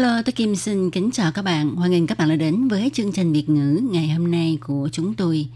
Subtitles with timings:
[0.00, 1.76] Hello, tôi Kim xin kính chào các bạn.
[1.76, 4.88] Hoan nghênh các bạn đã đến với chương trình Việt ngữ ngày hôm nay của
[4.92, 5.46] chúng tôi.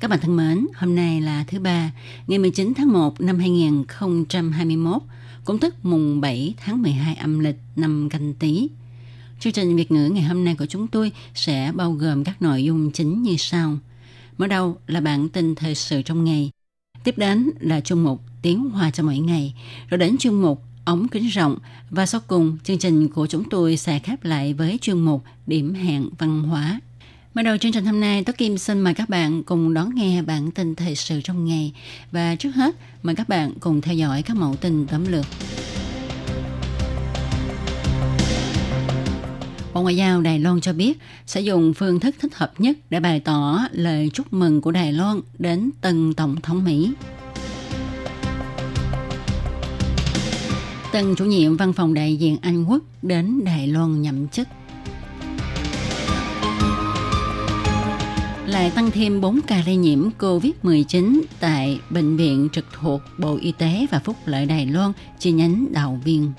[0.00, 1.92] Các bạn thân mến, hôm nay là thứ ba,
[2.26, 5.02] ngày 19 tháng 1 năm 2021,
[5.44, 8.68] cũng tức mùng 7 tháng 12 âm lịch năm canh tí.
[9.40, 12.64] Chương trình Việt ngữ ngày hôm nay của chúng tôi sẽ bao gồm các nội
[12.64, 13.78] dung chính như sau.
[14.38, 16.50] Mở đầu là bản tin thời sự trong ngày.
[17.04, 19.54] Tiếp đến là chương mục tiếng hoa cho mỗi ngày.
[19.88, 21.58] Rồi đến chương mục ống kính rộng
[21.90, 25.74] và sau cùng chương trình của chúng tôi sẽ khép lại với chuyên mục điểm
[25.74, 26.80] hẹn văn hóa.
[27.34, 30.22] Mở đầu chương trình hôm nay, Tố Kim xin mời các bạn cùng đón nghe
[30.22, 31.72] bản tin thời sự trong ngày.
[32.12, 35.26] Và trước hết, mời các bạn cùng theo dõi các mẫu tin tóm lược.
[39.74, 43.00] Bộ Ngoại giao Đài Loan cho biết sẽ dùng phương thức thích hợp nhất để
[43.00, 46.92] bày tỏ lời chúc mừng của Đài Loan đến tân Tổng thống Mỹ.
[50.92, 54.48] Tân chủ nhiệm văn phòng đại diện Anh Quốc đến Đài Loan nhậm chức.
[58.46, 63.52] Lại tăng thêm 4 ca lây nhiễm COVID-19 tại Bệnh viện trực thuộc Bộ Y
[63.52, 66.32] tế và Phúc lợi Đài Loan, chi nhánh Đào Viên.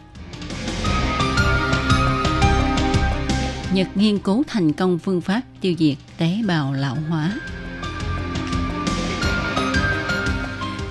[3.73, 7.39] Nhật nghiên cứu thành công phương pháp tiêu diệt tế bào lão hóa.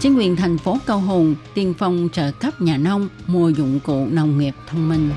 [0.03, 4.07] Chính quyền thành phố Cao Hùng tiên phong trợ cấp nhà nông, mua dụng cụ
[4.07, 5.11] nông nghiệp thông minh.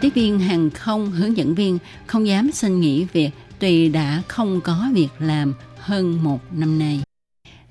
[0.00, 4.60] Tiếp viên hàng không hướng dẫn viên không dám xin nghỉ việc tuy đã không
[4.60, 7.00] có việc làm hơn một năm nay.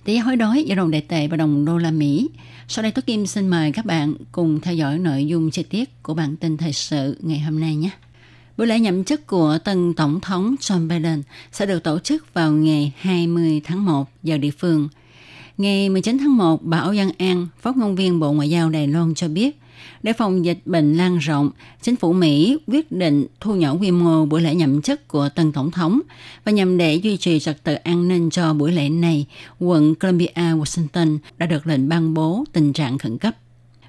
[0.03, 2.29] Tỷ giá hối đoái giữa đồng đại tệ và đồng đô la Mỹ.
[2.67, 6.03] Sau đây Tố Kim xin mời các bạn cùng theo dõi nội dung chi tiết
[6.03, 7.89] của bản tin thời sự ngày hôm nay nhé.
[8.57, 12.51] Buổi lễ nhậm chức của tân Tổng thống Joe Biden sẽ được tổ chức vào
[12.51, 14.89] ngày 20 tháng 1 giờ địa phương.
[15.57, 18.87] Ngày 19 tháng 1, bà Âu Giang An, phát ngôn viên Bộ Ngoại giao Đài
[18.87, 19.59] Loan cho biết,
[20.03, 21.49] để phòng dịch bệnh lan rộng,
[21.81, 25.51] chính phủ Mỹ quyết định thu nhỏ quy mô buổi lễ nhậm chức của tân
[25.51, 25.99] tổng thống
[26.45, 29.25] và nhằm để duy trì trật tự an ninh cho buổi lễ này,
[29.59, 33.35] quận Columbia, Washington đã được lệnh ban bố tình trạng khẩn cấp.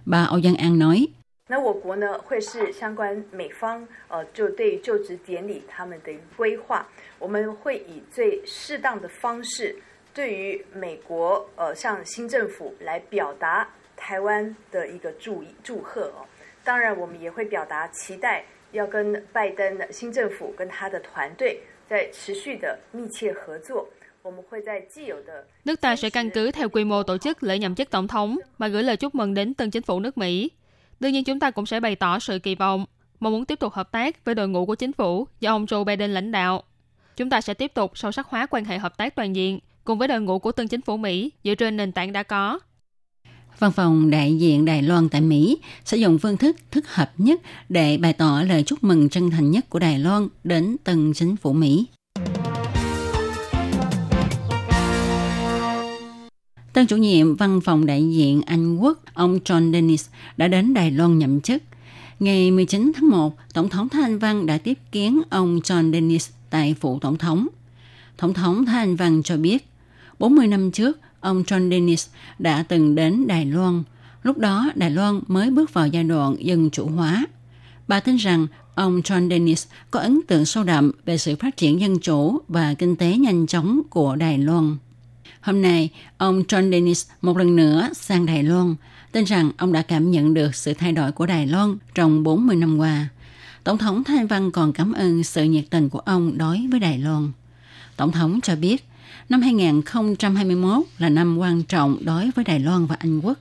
[0.06, 1.06] Bà Âu Giang An nói,
[1.48, 6.84] 那我国呢，会是相关美方呃，就对于就职典礼他们的规划，
[7.20, 9.76] 我们会以最适当的方式，
[10.12, 16.26] 对于美国呃，向新政府来表达台湾的一个祝祝贺哦。
[16.64, 23.88] 当然，我们也会表达期待，要跟拜登的新政府跟他的团队在持续的密切合作。
[24.22, 28.36] 我们会在既有的 Nước ta sẽ căn cứ theo quy mô tổ chức lễ nhậm chức tổng thống
[28.58, 30.50] mà gửi lời chúc mừng đến tân chính phủ nước Mỹ.
[31.00, 32.86] Đương nhiên chúng ta cũng sẽ bày tỏ sự kỳ vọng,
[33.20, 35.84] mong muốn tiếp tục hợp tác với đội ngũ của chính phủ do ông Joe
[35.84, 36.62] Biden lãnh đạo.
[37.16, 39.98] Chúng ta sẽ tiếp tục sâu sắc hóa quan hệ hợp tác toàn diện cùng
[39.98, 42.58] với đội ngũ của tân chính phủ Mỹ dựa trên nền tảng đã có.
[43.58, 47.40] Văn phòng đại diện Đài Loan tại Mỹ sẽ dùng phương thức thích hợp nhất
[47.68, 51.36] để bày tỏ lời chúc mừng chân thành nhất của Đài Loan đến tân chính
[51.36, 51.86] phủ Mỹ.
[56.76, 60.06] Tân chủ nhiệm văn phòng đại diện Anh Quốc, ông John Dennis,
[60.36, 61.62] đã đến Đài Loan nhậm chức.
[62.20, 66.30] Ngày 19 tháng 1, Tổng thống Thái Anh Văn đã tiếp kiến ông John Dennis
[66.50, 67.48] tại phủ Tổng thống.
[68.16, 69.68] Tổng thống Thái Anh Văn cho biết,
[70.18, 72.06] 40 năm trước, ông John Dennis
[72.38, 73.82] đã từng đến Đài Loan.
[74.22, 77.24] Lúc đó, Đài Loan mới bước vào giai đoạn dân chủ hóa.
[77.88, 81.80] Bà tin rằng ông John Dennis có ấn tượng sâu đậm về sự phát triển
[81.80, 84.76] dân chủ và kinh tế nhanh chóng của Đài Loan.
[85.46, 88.74] Hôm nay, ông John Dennis một lần nữa sang Đài Loan,
[89.12, 92.56] tin rằng ông đã cảm nhận được sự thay đổi của Đài Loan trong 40
[92.56, 93.08] năm qua.
[93.64, 96.98] Tổng thống Thái Văn còn cảm ơn sự nhiệt tình của ông đối với Đài
[96.98, 97.32] Loan.
[97.96, 98.84] Tổng thống cho biết,
[99.28, 103.38] năm 2021 là năm quan trọng đối với Đài Loan và Anh Quốc.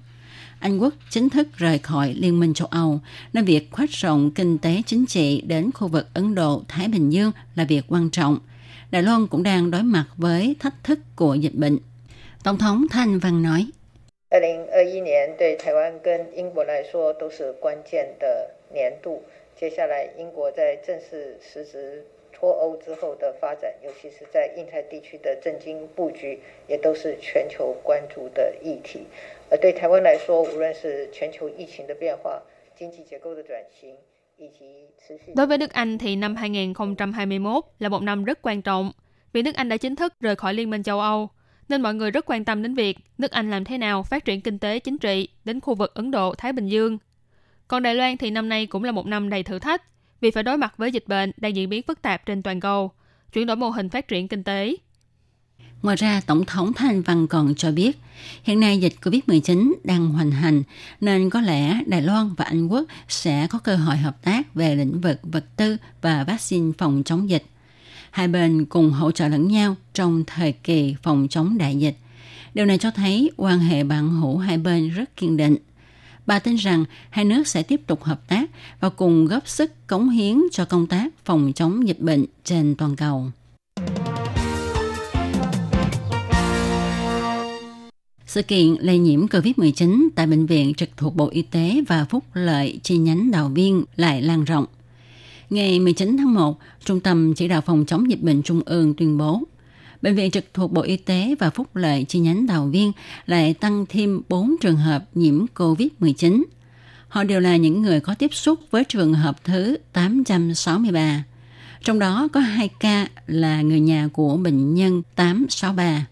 [0.59, 3.01] Anh Quốc chính thức rời khỏi Liên minh châu Âu,
[3.33, 7.31] nên việc khoát rộng kinh tế chính trị đến khu vực Ấn Độ-Thái Bình Dương
[7.55, 8.39] là việc quan trọng.
[8.91, 11.77] Đài Loan cũng đang đối mặt với thách thức của dịch bệnh.
[12.44, 13.66] Tổng thống Thanh Văn nói,
[14.30, 19.22] 二零二一年对台湾跟英国来说都是关键的年度。
[19.56, 29.06] 接下来，英国在正式实质脱欧之后的发展，尤其是在印太地区的政经布局，也都是全球关注的议题。
[29.50, 32.42] 而对台湾来说，无论是全球疫情的变化，
[35.34, 38.92] Đối với nước Anh thì năm 2021 là một năm rất quan trọng
[39.32, 41.28] vì nước Anh đã chính thức rời khỏi Liên minh châu Âu,
[41.69, 44.41] nên mọi người rất quan tâm đến việc nước Anh làm thế nào phát triển
[44.41, 46.97] kinh tế chính trị đến khu vực Ấn Độ-Thái Bình Dương.
[47.67, 49.81] Còn Đài Loan thì năm nay cũng là một năm đầy thử thách
[50.21, 52.91] vì phải đối mặt với dịch bệnh đang diễn biến phức tạp trên toàn cầu,
[53.33, 54.75] chuyển đổi mô hình phát triển kinh tế.
[55.81, 57.97] Ngoài ra, Tổng thống Thanh Văn còn cho biết,
[58.43, 60.63] hiện nay dịch COVID-19 đang hoành hành,
[61.01, 64.75] nên có lẽ Đài Loan và Anh Quốc sẽ có cơ hội hợp tác về
[64.75, 67.43] lĩnh vực vật tư và vaccine phòng chống dịch.
[68.15, 71.97] Hai bên cùng hỗ trợ lẫn nhau trong thời kỳ phòng chống đại dịch.
[72.53, 75.57] Điều này cho thấy quan hệ bạn hữu hai bên rất kiên định.
[76.25, 80.09] Bà tin rằng hai nước sẽ tiếp tục hợp tác và cùng góp sức cống
[80.09, 83.31] hiến cho công tác phòng chống dịch bệnh trên toàn cầu.
[88.25, 92.23] Sự kiện lây nhiễm COVID-19 tại Bệnh viện trực thuộc Bộ Y tế và Phúc
[92.33, 94.65] Lợi chi nhánh Đào Viên lại lan rộng.
[95.49, 99.17] Ngày 19 tháng 1, Trung tâm Chỉ đạo Phòng chống dịch bệnh Trung ương tuyên
[99.17, 99.43] bố
[100.01, 102.91] Bệnh viện trực thuộc Bộ Y tế và Phúc Lợi chi nhánh Đào Viên
[103.25, 106.43] lại tăng thêm 4 trường hợp nhiễm COVID-19.
[107.07, 111.23] Họ đều là những người có tiếp xúc với trường hợp thứ 863.
[111.83, 116.05] Trong đó có 2 ca là người nhà của bệnh nhân 863.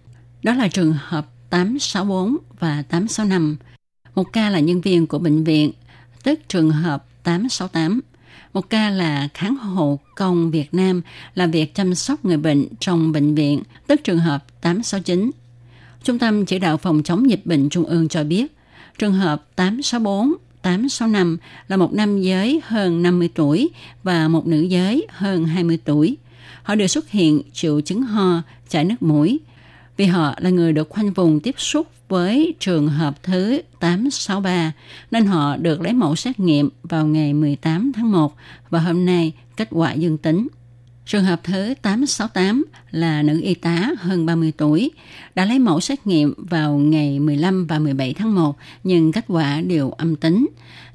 [0.43, 3.55] Đó là trường hợp 864 và 865.
[4.15, 5.71] Một ca là nhân viên của bệnh viện,
[6.23, 8.01] tức trường hợp 868.
[8.53, 11.01] Một ca là kháng hộ công Việt Nam
[11.35, 15.31] làm việc chăm sóc người bệnh trong bệnh viện, tức trường hợp 869.
[16.03, 18.55] Trung tâm Chỉ đạo Phòng chống dịch bệnh Trung ương cho biết,
[18.99, 23.69] trường hợp 864 865 là một nam giới hơn 50 tuổi
[24.03, 26.17] và một nữ giới hơn 20 tuổi.
[26.63, 29.39] Họ đều xuất hiện triệu chứng ho, chảy nước mũi,
[29.97, 34.71] vì họ là người được khoanh vùng tiếp xúc với trường hợp thứ 863
[35.11, 38.35] nên họ được lấy mẫu xét nghiệm vào ngày 18 tháng 1
[38.69, 40.47] và hôm nay kết quả dương tính.
[41.05, 44.91] Trường hợp thứ 868 là nữ y tá hơn 30 tuổi,
[45.35, 49.61] đã lấy mẫu xét nghiệm vào ngày 15 và 17 tháng 1 nhưng kết quả
[49.61, 50.47] đều âm tính.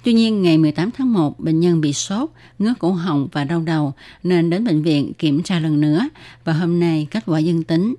[0.04, 3.60] Tuy nhiên, ngày 18 tháng 1, bệnh nhân bị sốt, ngứa cổ họng và đau
[3.60, 3.92] đầu
[4.22, 6.08] nên đến bệnh viện kiểm tra lần nữa
[6.44, 7.94] và hôm nay kết quả dương tính.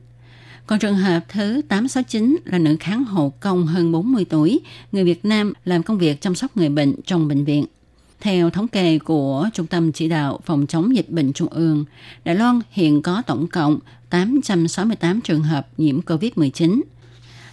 [0.70, 4.60] Còn trường hợp thứ 869 là nữ kháng hộ công hơn 40 tuổi,
[4.92, 7.66] người Việt Nam làm công việc chăm sóc người bệnh trong bệnh viện.
[8.20, 11.86] Theo thống kê của Trung tâm Chỉ đạo Phòng chống dịch bệnh Trung ương,
[12.26, 13.80] Đài Loan hiện có tổng cộng
[14.10, 16.82] 868 trường hợp nhiễm COVID-19.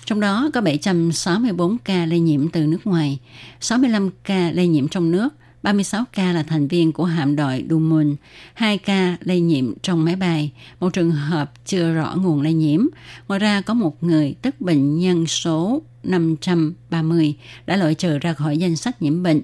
[0.05, 3.19] Trong đó có 764 ca lây nhiễm từ nước ngoài,
[3.61, 5.29] 65 ca lây nhiễm trong nước,
[5.67, 8.17] 36 ca là thành viên của hạm đội Dumun,
[8.55, 12.87] 2 ca lây nhiễm trong máy bay, một trường hợp chưa rõ nguồn lây nhiễm.
[13.29, 17.35] Ngoài ra có một người, tức bệnh nhân số 530,
[17.67, 19.41] đã loại trừ ra khỏi danh sách nhiễm bệnh.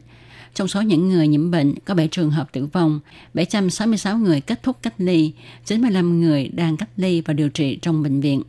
[0.55, 3.01] Trong số những người nhiễm bệnh có 7 trường hợp tử vong,
[3.35, 5.33] 766 người kết thúc cách ly,
[5.65, 8.43] 95 người đang cách ly và điều trị trong bệnh viện.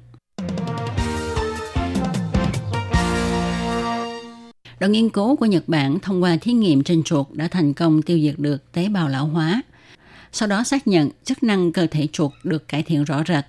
[4.80, 8.02] Đoàn nghiên cứu của Nhật Bản thông qua thí nghiệm trên chuột đã thành công
[8.02, 9.62] tiêu diệt được tế bào lão hóa.
[10.32, 13.46] Sau đó xác nhận chức năng cơ thể chuột được cải thiện rõ rệt.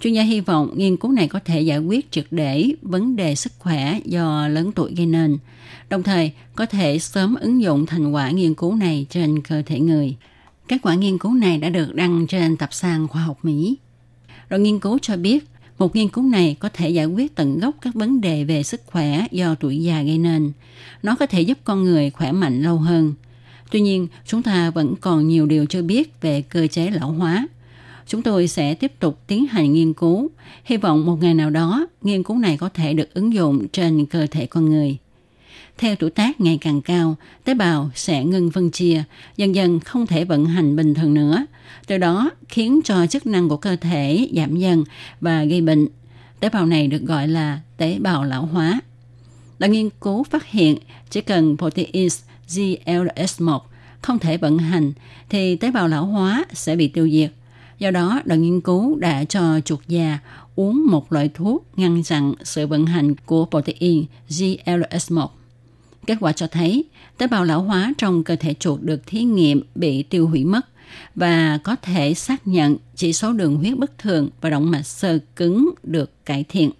[0.00, 3.34] Chuyên gia hy vọng nghiên cứu này có thể giải quyết triệt để vấn đề
[3.34, 5.38] sức khỏe do lớn tuổi gây nên,
[5.88, 9.80] đồng thời có thể sớm ứng dụng thành quả nghiên cứu này trên cơ thể
[9.80, 10.16] người.
[10.68, 13.76] Kết quả nghiên cứu này đã được đăng trên tập san khoa học Mỹ.
[14.48, 15.44] Đoàn nghiên cứu cho biết
[15.78, 18.80] một nghiên cứu này có thể giải quyết tận gốc các vấn đề về sức
[18.86, 20.52] khỏe do tuổi già gây nên.
[21.02, 23.14] Nó có thể giúp con người khỏe mạnh lâu hơn.
[23.70, 27.48] Tuy nhiên, chúng ta vẫn còn nhiều điều chưa biết về cơ chế lão hóa.
[28.06, 30.30] Chúng tôi sẽ tiếp tục tiến hành nghiên cứu.
[30.64, 34.06] Hy vọng một ngày nào đó, nghiên cứu này có thể được ứng dụng trên
[34.06, 34.96] cơ thể con người.
[35.78, 39.02] Theo tuổi tác ngày càng cao, tế bào sẽ ngừng phân chia,
[39.36, 41.46] dần dần không thể vận hành bình thường nữa.
[41.86, 44.84] Từ đó khiến cho chức năng của cơ thể giảm dần
[45.20, 45.88] và gây bệnh.
[46.40, 48.80] Tế bào này được gọi là tế bào lão hóa.
[49.58, 50.78] Đã nghiên cứu phát hiện
[51.10, 52.08] chỉ cần protein
[52.48, 53.60] GLS1
[54.02, 54.92] không thể vận hành
[55.28, 57.30] thì tế bào lão hóa sẽ bị tiêu diệt.
[57.78, 60.18] Do đó, đoàn nghiên cứu đã cho chuột già
[60.56, 65.26] uống một loại thuốc ngăn chặn sự vận hành của protein GLS1.
[66.08, 66.84] Kết quả cho thấy
[67.18, 70.60] tế bào lão hóa trong cơ thể chuột được thí nghiệm bị tiêu hủy mất
[71.14, 75.18] và có thể xác nhận chỉ số đường huyết bất thường và động mạch sơ
[75.36, 76.70] cứng được cải thiện.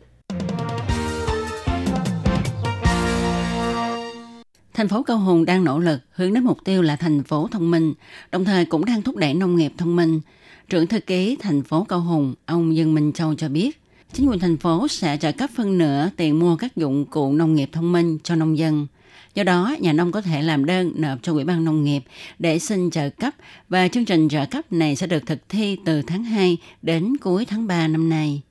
[4.75, 7.71] Thành phố Cao Hùng đang nỗ lực hướng đến mục tiêu là thành phố thông
[7.71, 7.95] minh,
[8.33, 10.21] đồng thời cũng đang thúc đẩy nông nghiệp thông minh.
[10.69, 13.81] Trưởng thư ký thành phố Cao Hùng, ông Dương Minh Châu cho biết,
[14.13, 17.55] chính quyền thành phố sẽ trợ cấp phân nửa tiền mua các dụng cụ nông
[17.55, 18.87] nghiệp thông minh cho nông dân–
[19.35, 22.05] Do đó, nhà nông có thể làm đơn nộp cho Ủy ban Nông nghiệp
[22.39, 23.35] để xin trợ cấp
[23.69, 27.45] và chương trình trợ cấp này sẽ được thực thi từ tháng 2 đến cuối
[27.45, 28.43] tháng 3 năm nay.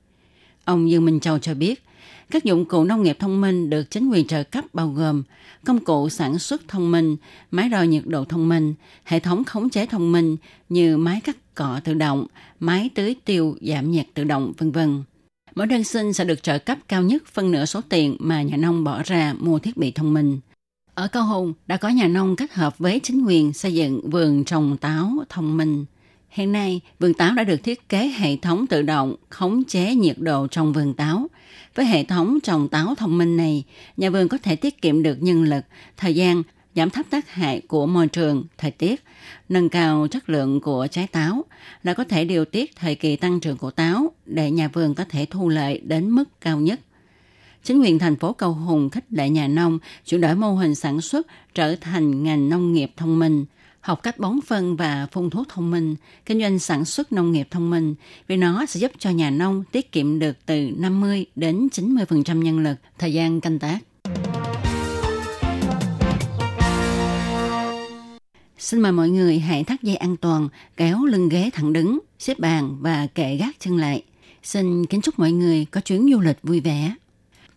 [0.64, 1.82] Ông Dương Minh Châu cho biết,
[2.30, 5.22] các dụng cụ nông nghiệp thông minh được chính quyền trợ cấp bao gồm
[5.64, 7.16] công cụ sản xuất thông minh,
[7.50, 10.36] máy đo nhiệt độ thông minh, hệ thống khống chế thông minh
[10.68, 12.26] như máy cắt cỏ tự động,
[12.60, 15.02] máy tưới tiêu giảm nhiệt tự động, vân vân.
[15.54, 18.56] Mỗi đơn xin sẽ được trợ cấp cao nhất phân nửa số tiền mà nhà
[18.56, 20.40] nông bỏ ra mua thiết bị thông minh.
[20.98, 24.44] Ở Cao Hùng đã có nhà nông kết hợp với chính quyền xây dựng vườn
[24.44, 25.84] trồng táo thông minh.
[26.28, 30.16] Hiện nay, vườn táo đã được thiết kế hệ thống tự động khống chế nhiệt
[30.18, 31.26] độ trong vườn táo.
[31.74, 33.64] Với hệ thống trồng táo thông minh này,
[33.96, 35.64] nhà vườn có thể tiết kiệm được nhân lực,
[35.96, 36.42] thời gian,
[36.74, 39.04] giảm thấp tác hại của môi trường, thời tiết,
[39.48, 41.44] nâng cao chất lượng của trái táo,
[41.82, 45.04] là có thể điều tiết thời kỳ tăng trưởng của táo để nhà vườn có
[45.08, 46.80] thể thu lợi đến mức cao nhất.
[47.64, 51.00] Chính quyền thành phố Cầu Hùng khích lệ nhà nông chuyển đổi mô hình sản
[51.00, 53.44] xuất trở thành ngành nông nghiệp thông minh–
[53.88, 55.96] học cách bón phân và phun thuốc thông minh,
[56.26, 57.94] kinh doanh sản xuất nông nghiệp thông minh
[58.26, 62.58] vì nó sẽ giúp cho nhà nông tiết kiệm được từ 50 đến 90% nhân
[62.58, 63.78] lực, thời gian canh tác.
[68.58, 72.38] Xin mời mọi người hãy thắt dây an toàn, kéo lưng ghế thẳng đứng, xếp
[72.38, 74.02] bàn và kệ gác chân lại.
[74.42, 76.94] Xin kính chúc mọi người có chuyến du lịch vui vẻ.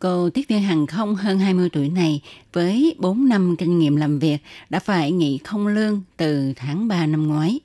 [0.02, 2.22] Cô tiếp viên hàng không hơn 20 tuổi này
[2.54, 4.38] với 4 năm kinh nghiệm làm việc
[4.70, 7.60] đã phải nghỉ không lương từ tháng 3 năm ngoái.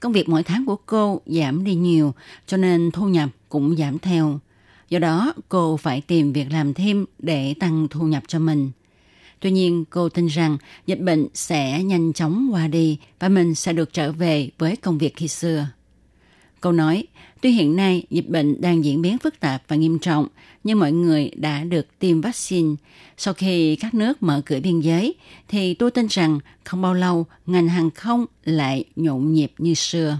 [0.00, 2.14] Công việc mỗi tháng của cô giảm đi nhiều
[2.46, 4.40] cho nên thu nhập cũng giảm theo.
[4.88, 8.70] Do đó cô phải tìm việc làm thêm để tăng thu nhập cho mình.
[9.40, 13.72] Tuy nhiên cô tin rằng dịch bệnh sẽ nhanh chóng qua đi và mình sẽ
[13.72, 15.66] được trở về với công việc khi xưa.
[16.60, 17.06] Cô nói,
[17.40, 20.26] tuy hiện nay dịch bệnh đang diễn biến phức tạp và nghiêm trọng,
[20.64, 22.74] nhưng mọi người đã được tiêm vaccine.
[23.16, 25.14] Sau khi các nước mở cửa biên giới,
[25.48, 30.18] thì tôi tin rằng không bao lâu ngành hàng không lại nhộn nhịp như xưa.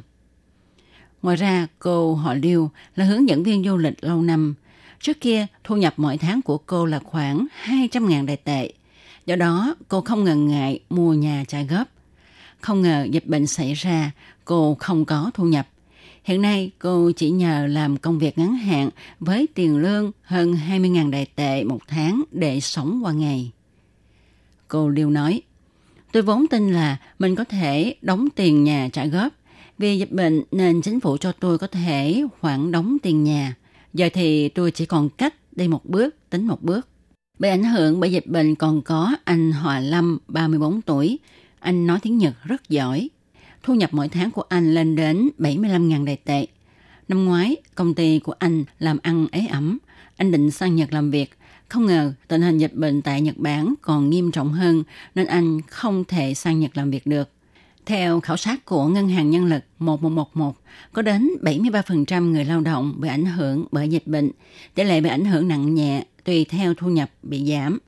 [1.22, 4.54] Ngoài ra, cô họ Liêu là hướng dẫn viên du lịch lâu năm.
[5.00, 8.72] Trước kia, thu nhập mỗi tháng của cô là khoảng 200.000 đại tệ.
[9.26, 11.88] Do đó, cô không ngần ngại mua nhà trả góp.
[12.60, 14.10] Không ngờ dịch bệnh xảy ra,
[14.44, 15.66] cô không có thu nhập
[16.30, 21.10] Hiện nay, cô chỉ nhờ làm công việc ngắn hạn với tiền lương hơn 20.000
[21.10, 23.50] đại tệ một tháng để sống qua ngày.
[24.68, 25.42] Cô Liêu nói,
[26.12, 29.32] tôi vốn tin là mình có thể đóng tiền nhà trả góp.
[29.78, 33.54] Vì dịch bệnh nên chính phủ cho tôi có thể khoản đóng tiền nhà.
[33.94, 36.88] Giờ thì tôi chỉ còn cách đi một bước, tính một bước.
[37.38, 41.18] Bị ảnh hưởng bởi dịch bệnh còn có anh Hòa Lâm, 34 tuổi.
[41.58, 43.08] Anh nói tiếng Nhật rất giỏi,
[43.62, 46.46] thu nhập mỗi tháng của anh lên đến 75.000 đài tệ.
[47.08, 49.78] Năm ngoái, công ty của anh làm ăn ế ẩm.
[50.16, 51.30] Anh định sang Nhật làm việc.
[51.68, 54.82] Không ngờ tình hình dịch bệnh tại Nhật Bản còn nghiêm trọng hơn
[55.14, 57.28] nên anh không thể sang Nhật làm việc được.
[57.86, 60.56] Theo khảo sát của Ngân hàng Nhân lực 1111,
[60.92, 64.30] có đến 73% người lao động bị ảnh hưởng bởi dịch bệnh.
[64.74, 67.78] Tỷ lệ bị ảnh hưởng nặng nhẹ tùy theo thu nhập bị giảm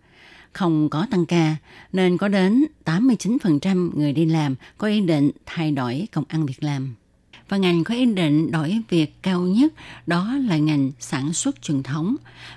[0.53, 1.57] không có tăng ca,
[1.93, 6.63] nên có đến 89% người đi làm có ý định thay đổi công ăn việc
[6.63, 6.95] làm.
[7.49, 9.73] Và ngành có ý định đổi việc cao nhất
[10.07, 12.17] đó là ngành sản xuất truyền thống.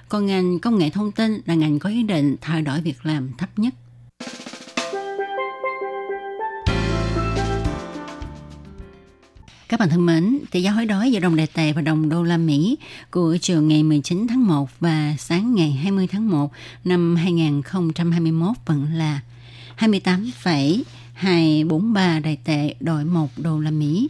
[0.10, 3.30] Còn ngành công nghệ thông tin là ngành có ý định thay đổi việc làm
[3.38, 3.74] thấp nhất.
[9.70, 12.24] Các bạn thân mến, tỷ giá hối đoái giữa đồng đại tệ và đồng đô
[12.24, 12.78] la Mỹ
[13.12, 16.52] của chiều ngày 19 tháng 1 và sáng ngày 20 tháng 1
[16.84, 19.22] năm 2021 vẫn là
[19.76, 24.10] 28,243 đại tệ đổi 1 đô la Mỹ.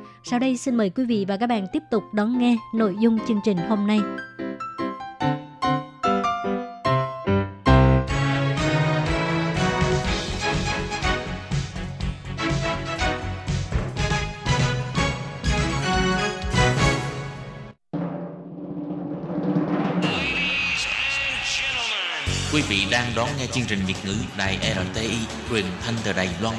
[0.23, 3.19] Sau đây xin mời quý vị và các bạn tiếp tục đón nghe nội dung
[3.27, 3.99] chương trình hôm nay.
[22.53, 24.57] Quý vị đang đón nghe chương trình Việt ngữ Đài
[24.93, 25.17] RTI
[25.49, 26.55] truyền thanh từ Đài Loan.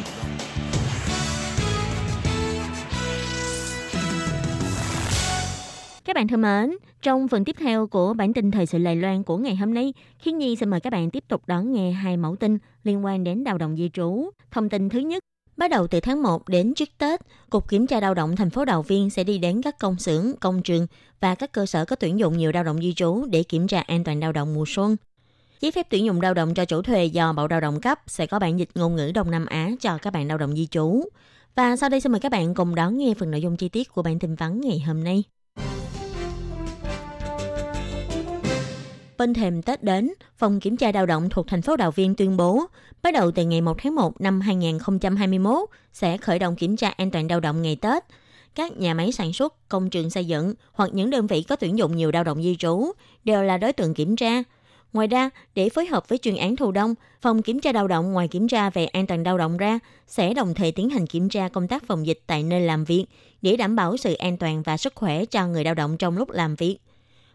[6.22, 9.36] Bạn thân mến, trong phần tiếp theo của bản tin thời sự Lài Loan của
[9.36, 12.36] ngày hôm nay, Khiến Nhi xin mời các bạn tiếp tục đón nghe hai mẫu
[12.36, 14.30] tin liên quan đến lao động di trú.
[14.50, 15.22] Thông tin thứ nhất,
[15.56, 18.64] Bắt đầu từ tháng 1 đến trước Tết, Cục Kiểm tra Lao động thành phố
[18.64, 20.86] Đào Viên sẽ đi đến các công xưởng, công trường
[21.20, 23.80] và các cơ sở có tuyển dụng nhiều lao động di trú để kiểm tra
[23.80, 24.96] an toàn lao động mùa xuân.
[25.60, 28.26] Giấy phép tuyển dụng lao động cho chủ thuê do Bộ Lao động cấp sẽ
[28.26, 31.04] có bản dịch ngôn ngữ Đông Nam Á cho các bạn lao động di trú.
[31.54, 33.92] Và sau đây xin mời các bạn cùng đón nghe phần nội dung chi tiết
[33.92, 35.24] của bản tin vắn ngày hôm nay.
[39.22, 42.36] Bên thềm Tết đến, Phòng Kiểm tra Lao động thuộc thành phố Đào Viên tuyên
[42.36, 42.64] bố,
[43.02, 47.10] bắt đầu từ ngày 1 tháng 1 năm 2021 sẽ khởi động kiểm tra an
[47.10, 48.04] toàn lao động ngày Tết.
[48.54, 51.78] Các nhà máy sản xuất, công trường xây dựng hoặc những đơn vị có tuyển
[51.78, 52.92] dụng nhiều lao động di trú
[53.24, 54.42] đều là đối tượng kiểm tra.
[54.92, 58.12] Ngoài ra, để phối hợp với chuyên án thù đông, phòng kiểm tra lao động
[58.12, 61.28] ngoài kiểm tra về an toàn lao động ra, sẽ đồng thời tiến hành kiểm
[61.28, 63.06] tra công tác phòng dịch tại nơi làm việc
[63.42, 66.30] để đảm bảo sự an toàn và sức khỏe cho người lao động trong lúc
[66.30, 66.78] làm việc.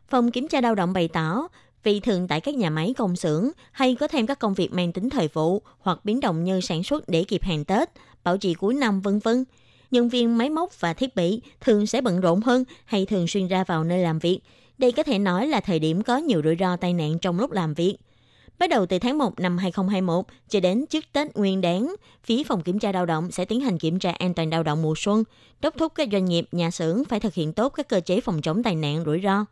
[0.10, 1.48] Phòng kiểm tra lao động bày tỏ,
[1.88, 4.92] vì thường tại các nhà máy công xưởng hay có thêm các công việc mang
[4.92, 7.90] tính thời vụ hoặc biến động như sản xuất để kịp hàng Tết,
[8.24, 9.46] bảo trì cuối năm vân vân.
[9.92, 13.48] Nhân viên máy móc và thiết bị thường sẽ bận rộn hơn hay thường xuyên
[13.48, 14.40] ra vào nơi làm việc.
[14.78, 17.52] Đây có thể nói là thời điểm có nhiều rủi ro tai nạn trong lúc
[17.52, 17.98] làm việc.
[18.60, 22.64] Bắt đầu từ tháng 1 năm 2021 cho đến trước Tết Nguyên đáng, phía phòng
[22.64, 25.24] kiểm tra lao động sẽ tiến hành kiểm tra an toàn lao động mùa xuân,
[25.62, 28.42] đốc thúc các doanh nghiệp, nhà xưởng phải thực hiện tốt các cơ chế phòng
[28.42, 29.46] chống tai nạn rủi ro.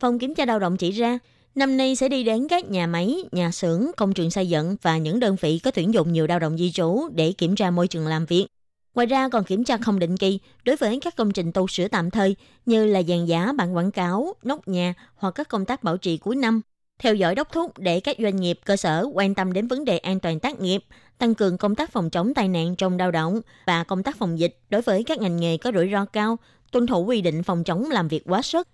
[0.00, 1.18] Phòng kiểm tra lao động chỉ ra,
[1.56, 4.98] Năm nay sẽ đi đến các nhà máy, nhà xưởng, công trường xây dựng và
[4.98, 7.88] những đơn vị có tuyển dụng nhiều lao động di trú để kiểm tra môi
[7.88, 8.46] trường làm việc.
[8.94, 11.88] Ngoài ra còn kiểm tra không định kỳ đối với các công trình tu sửa
[11.88, 15.82] tạm thời như là dàn giá bản quảng cáo, nóc nhà hoặc các công tác
[15.84, 16.60] bảo trì cuối năm.
[16.98, 19.98] Theo dõi đốc thúc để các doanh nghiệp cơ sở quan tâm đến vấn đề
[19.98, 20.84] an toàn tác nghiệp,
[21.18, 24.38] tăng cường công tác phòng chống tai nạn trong lao động và công tác phòng
[24.38, 26.38] dịch đối với các ngành nghề có rủi ro cao,
[26.72, 28.68] tuân thủ quy định phòng chống làm việc quá sức,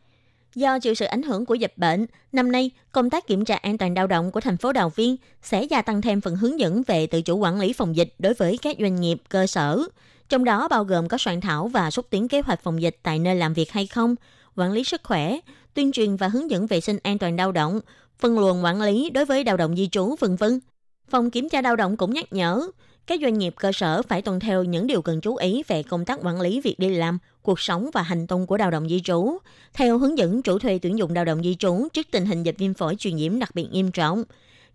[0.54, 3.78] Do chịu sự ảnh hưởng của dịch bệnh, năm nay công tác kiểm tra an
[3.78, 6.82] toàn lao động của thành phố Đào Viên sẽ gia tăng thêm phần hướng dẫn
[6.86, 9.82] về tự chủ quản lý phòng dịch đối với các doanh nghiệp cơ sở,
[10.28, 13.18] trong đó bao gồm có soạn thảo và xúc tiến kế hoạch phòng dịch tại
[13.18, 14.14] nơi làm việc hay không,
[14.56, 15.38] quản lý sức khỏe,
[15.74, 17.80] tuyên truyền và hướng dẫn vệ sinh an toàn lao động,
[18.18, 20.60] phân luồng quản lý đối với lao động di trú vân vân.
[21.08, 22.66] Phòng kiểm tra lao động cũng nhắc nhở
[23.06, 26.04] các doanh nghiệp cơ sở phải tuân theo những điều cần chú ý về công
[26.04, 29.00] tác quản lý việc đi làm, cuộc sống và hành tung của lao động di
[29.00, 29.38] trú,
[29.74, 32.58] theo hướng dẫn chủ thuê tuyển dụng lao động di trú trước tình hình dịch
[32.58, 34.24] viêm phổi truyền nhiễm đặc biệt nghiêm trọng.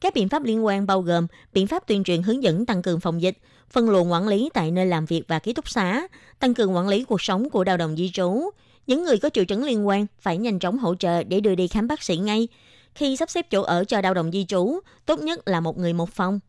[0.02, 3.00] Các biện pháp liên quan bao gồm biện pháp tuyên truyền hướng dẫn tăng cường
[3.00, 3.38] phòng dịch,
[3.70, 6.08] phân luồng quản lý tại nơi làm việc và ký túc xá,
[6.40, 8.50] tăng cường quản lý cuộc sống của lao động di trú.
[8.88, 11.68] Những người có triệu chứng liên quan phải nhanh chóng hỗ trợ để đưa đi
[11.68, 12.48] khám bác sĩ ngay.
[12.96, 15.94] Khi sắp xếp chỗ ở cho lao động di trú, tốt nhất là một người
[15.94, 16.40] một phòng.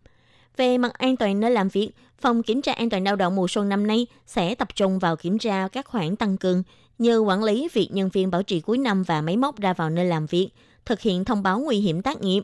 [0.59, 1.91] Về mặt an toàn nơi làm việc,
[2.21, 5.17] Phòng Kiểm tra An toàn lao động mùa xuân năm nay sẽ tập trung vào
[5.17, 6.63] kiểm tra các khoản tăng cường
[6.99, 9.91] như quản lý việc nhân viên bảo trì cuối năm và máy móc ra vào
[9.91, 10.49] nơi làm việc,
[10.85, 12.43] thực hiện thông báo nguy hiểm tác nghiệp,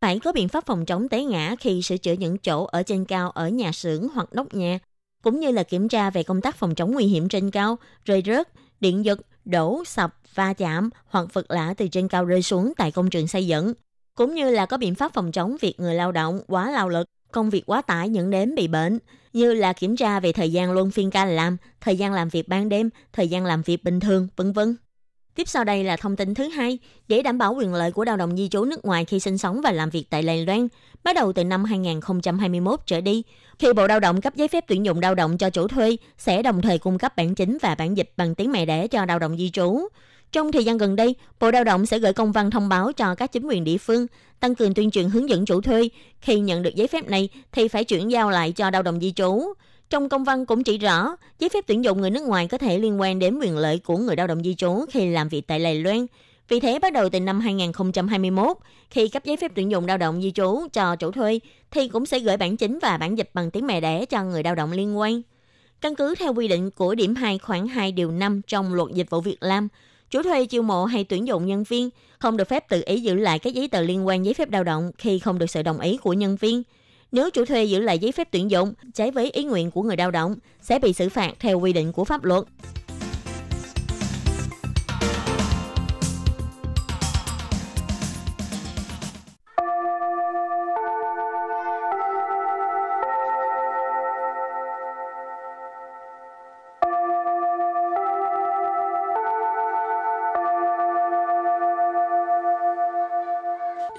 [0.00, 3.04] phải có biện pháp phòng chống té ngã khi sửa chữa những chỗ ở trên
[3.04, 4.78] cao ở nhà xưởng hoặc nóc nhà,
[5.22, 8.22] cũng như là kiểm tra về công tác phòng chống nguy hiểm trên cao, rơi
[8.26, 8.48] rớt,
[8.80, 12.90] điện giật, đổ, sập, va chạm hoặc vật lạ từ trên cao rơi xuống tại
[12.90, 13.72] công trường xây dựng,
[14.14, 17.06] cũng như là có biện pháp phòng chống việc người lao động quá lao lực
[17.32, 18.98] công việc quá tải dẫn đến bị bệnh,
[19.32, 22.48] như là kiểm tra về thời gian luân phiên ca làm, thời gian làm việc
[22.48, 24.76] ban đêm, thời gian làm việc bình thường, vân vân.
[25.34, 28.16] Tiếp sau đây là thông tin thứ hai, để đảm bảo quyền lợi của lao
[28.16, 30.68] động di trú nước ngoài khi sinh sống và làm việc tại Đài Loan,
[31.04, 33.22] bắt đầu từ năm 2021 trở đi,
[33.58, 36.42] khi Bộ Lao động cấp giấy phép tuyển dụng lao động cho chủ thuê, sẽ
[36.42, 39.18] đồng thời cung cấp bản chính và bản dịch bằng tiếng mẹ đẻ cho lao
[39.18, 39.88] động di trú.
[40.32, 43.14] Trong thời gian gần đây, Bộ Lao động sẽ gửi công văn thông báo cho
[43.14, 44.06] các chính quyền địa phương,
[44.40, 45.88] tăng cường tuyên truyền hướng dẫn chủ thuê.
[46.20, 49.12] Khi nhận được giấy phép này thì phải chuyển giao lại cho lao động di
[49.12, 49.42] trú.
[49.90, 52.78] Trong công văn cũng chỉ rõ, giấy phép tuyển dụng người nước ngoài có thể
[52.78, 55.58] liên quan đến quyền lợi của người lao động di trú khi làm việc tại
[55.58, 56.06] Đài Loan.
[56.48, 58.56] Vì thế, bắt đầu từ năm 2021,
[58.90, 61.40] khi cấp giấy phép tuyển dụng lao động di trú cho chủ thuê,
[61.70, 64.42] thì cũng sẽ gửi bản chính và bản dịch bằng tiếng mẹ đẻ cho người
[64.42, 65.22] lao động liên quan.
[65.80, 69.10] Căn cứ theo quy định của điểm 2 khoảng 2 điều 5 trong luật dịch
[69.10, 69.68] vụ Việt Nam.
[70.12, 73.14] Chủ thuê chiêu mộ hay tuyển dụng nhân viên, không được phép tự ý giữ
[73.14, 75.80] lại các giấy tờ liên quan giấy phép lao động khi không được sự đồng
[75.80, 76.62] ý của nhân viên.
[77.12, 79.96] Nếu chủ thuê giữ lại giấy phép tuyển dụng, trái với ý nguyện của người
[79.96, 82.44] lao động, sẽ bị xử phạt theo quy định của pháp luật.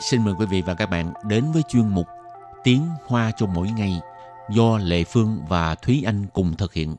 [0.03, 2.07] Xin mời quý vị và các bạn đến với chuyên mục
[2.63, 3.99] Tiếng Hoa cho mỗi ngày
[4.49, 6.95] do Lệ Phương và Thúy Anh cùng thực hiện.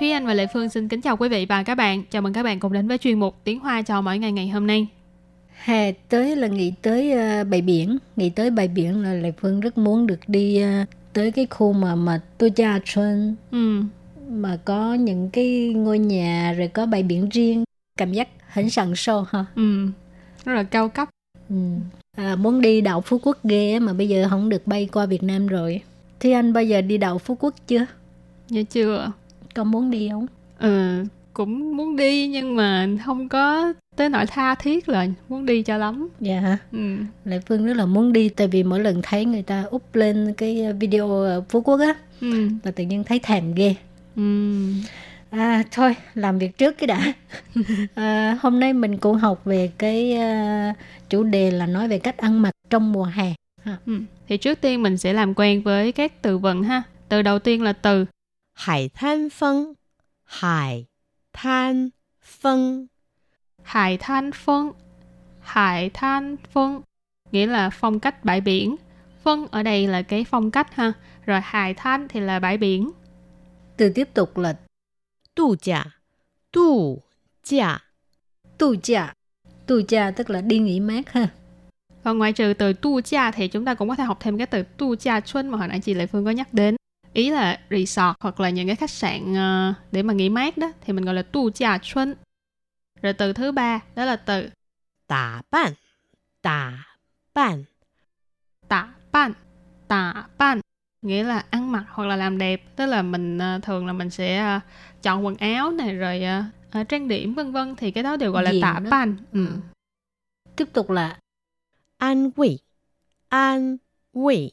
[0.00, 2.02] Thúy Anh và Lệ Phương xin kính chào quý vị và các bạn.
[2.10, 4.48] Chào mừng các bạn cùng đến với chuyên mục Tiếng Hoa cho mỗi ngày ngày
[4.48, 4.86] hôm nay.
[5.64, 9.60] Hè tới là nghĩ tới uh, bãi biển, nghĩ tới bãi biển là Lệ Phương
[9.60, 13.82] rất muốn được đi uh, tới cái khu mà mà Tu Cha Xuân Ừ,
[14.30, 17.64] mà có những cái ngôi nhà rồi có bãi biển riêng
[17.96, 19.44] cảm giác hẳn sẵn sâu ha?
[19.56, 19.88] Ừ
[20.44, 21.08] rất là cao cấp.
[21.48, 21.56] Ừ.
[22.16, 25.22] à, muốn đi đảo phú quốc ghê mà bây giờ không được bay qua việt
[25.22, 25.82] nam rồi.
[26.20, 27.86] Thế anh bao giờ đi đảo phú quốc chưa?
[28.48, 29.12] Dạ chưa?
[29.54, 30.26] Có muốn đi không?
[30.58, 35.62] Ừ cũng muốn đi nhưng mà không có tới nỗi tha thiết là muốn đi
[35.62, 36.08] cho lắm.
[36.20, 36.58] Dạ hả?
[36.72, 36.96] Ừ.
[37.24, 40.34] Lại phương rất là muốn đi tại vì mỗi lần thấy người ta úp lên
[40.36, 42.48] cái video ở phú quốc á ừ.
[42.64, 43.74] là tự nhiên thấy thèm ghê
[45.30, 47.12] à thôi làm việc trước cái đã.
[47.94, 50.18] À, hôm nay mình cũng học về cái
[50.70, 50.76] uh,
[51.08, 53.34] chủ đề là nói về cách ăn mặc trong mùa hè.
[53.86, 54.00] Ừ.
[54.28, 56.82] thì trước tiên mình sẽ làm quen với các từ vựng ha.
[57.08, 58.04] Từ đầu tiên là từ.
[58.54, 59.72] Hải than phân.
[60.24, 60.86] Hải
[61.32, 61.88] than
[62.22, 62.86] phân.
[63.62, 64.72] Hải than phân.
[65.40, 66.80] Hải than phân.
[67.32, 68.76] Nghĩa là phong cách bãi biển.
[69.22, 70.92] Phân ở đây là cái phong cách ha.
[71.26, 72.90] Rồi hải than thì là bãi biển.
[73.80, 74.56] Từ tiếp tục là
[75.34, 75.84] Tù giả
[76.52, 76.98] Tù
[77.44, 77.78] giả
[78.58, 79.12] Tù giả
[79.66, 81.28] Tù giả tức là đi nghỉ mát ha.
[82.04, 84.46] Còn ngoài trừ từ tu giả thì chúng ta cũng có thể học thêm cái
[84.46, 86.76] từ tu giả xuân mà hồi nãy chị Lệ Phương có nhắc đến.
[87.12, 90.72] Ý là resort hoặc là những cái khách sạn ờ, để mà nghỉ mát đó
[90.80, 92.14] thì mình gọi là tu giả xuân.
[93.02, 94.50] Rồi từ thứ ba đó là từ
[95.06, 95.72] tả bàn,
[96.42, 96.84] tả
[97.34, 97.64] bàn,
[98.68, 99.32] tả bàn,
[99.88, 100.60] tả bàn
[101.02, 104.10] nghĩa là ăn mặc hoặc là làm đẹp tức là mình ờ, thường là mình
[104.10, 104.60] sẽ ờ,
[105.02, 106.22] chọn quần áo này rồi
[106.70, 109.46] ờ, trang điểm vân vân thì cái đó đều gọi là tả ban ừ.
[109.46, 109.52] ừ.
[110.56, 111.18] tiếp tục là
[111.98, 112.58] an vị
[113.28, 113.76] an
[114.14, 114.52] vị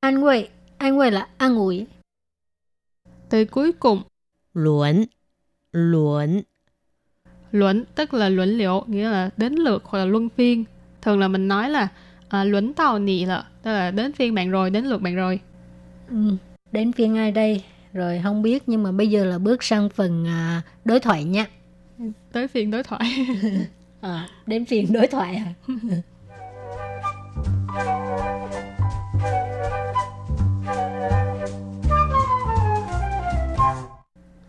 [0.00, 1.86] an vị an vị là an ủi
[3.30, 4.02] từ cuối cùng.
[4.54, 5.04] Luận
[5.72, 6.42] luận
[7.52, 10.64] luận tức là luận liệu nghĩa là đến lượt hoặc là luân phiên.
[11.02, 11.88] Thường là mình nói là
[12.28, 15.40] à, luận tàu nị là tức là đến phiên bạn rồi đến lượt bạn rồi.
[16.09, 16.37] Ừ.
[16.71, 17.63] Đến phiên ai đây?
[17.93, 21.47] Rồi không biết nhưng mà bây giờ là bước sang phần à, đối thoại nha.
[22.31, 23.27] tới phiên đối thoại
[24.01, 25.53] À, đến phiên đối thoại à?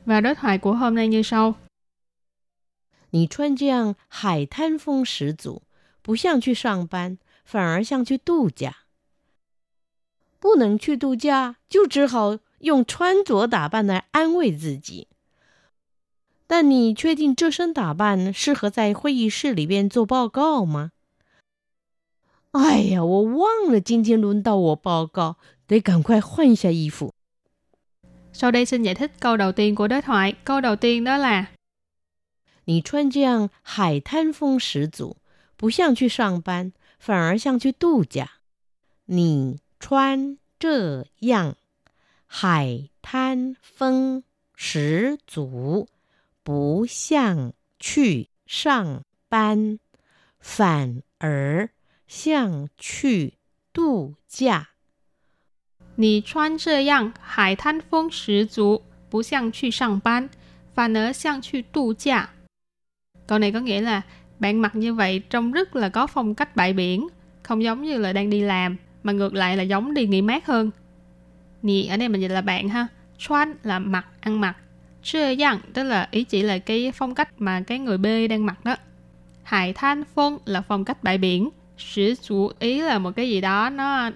[0.06, 1.54] và đối thoại của hôm nay như sau
[3.10, 5.62] 你穿这样海滩风十足，
[6.02, 8.79] 不像去上班，反而像去度假。
[10.40, 15.08] 不能去度假，就只好用穿着打扮来安慰自己。
[16.46, 20.92] 但你确定这身打扮适合在会议室里边做报告吗？
[22.52, 25.36] 哎呀，我忘了今天轮到我报告，
[25.66, 27.12] 得赶快换一下衣服。
[28.32, 31.18] sau đây xin giải thích câu đầu tiên của đối thoại câu đầu tiên đó
[31.18, 31.46] là
[32.64, 35.16] 你穿这样海滩风十足，
[35.56, 38.40] 不像去上班，反而像去度假。
[39.06, 41.54] 你 穿这样
[42.26, 44.22] 海滩风
[44.54, 45.86] 十足，
[46.42, 49.78] 不像去上班，
[50.40, 51.68] 反而
[52.08, 53.34] 像去
[53.72, 54.70] 度假。
[55.96, 60.28] 你穿这样海滩风十足不像去上班
[60.74, 62.30] 反而像去度假
[63.26, 64.02] câu này có nghĩa là
[64.38, 67.08] bạn mặc như vậy trông rất là có phong cách bãi biển
[67.42, 70.45] không giống như là đang đi làm mà ngược lại là giống đi nghỉ mát
[70.45, 70.71] hơn.
[71.61, 72.87] Nì ở đây mình dịch là bạn ha.
[73.17, 74.55] Chuan là mặc, ăn mặc.
[75.03, 78.45] Chưa dặn tức là ý chỉ là cái phong cách mà cái người B đang
[78.45, 78.75] mặc đó.
[79.43, 81.49] Hải than phong là phong cách bãi biển.
[81.77, 84.09] Sử chủ ý là một cái gì đó nó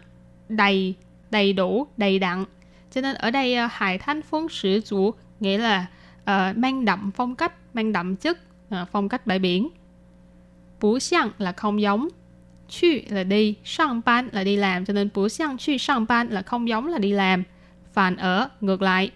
[0.50, 0.96] đầy,
[1.30, 2.46] đầy đủ, đầy đặn.
[2.92, 5.86] Cho nên ở đây ờ, hải than phong sử chủ nghĩa là
[6.22, 9.70] uh, mang đậm phong cách, mang đậm chất uh, phong cách bãi biển.
[10.82, 12.08] Bú xiang là không giống.
[12.69, 16.29] Chu là đi, sang ban là đi làm cho nên bú xiang chu sang ban
[16.29, 17.45] là không giống là đi làm.
[17.93, 19.11] Phản ở ngược lại.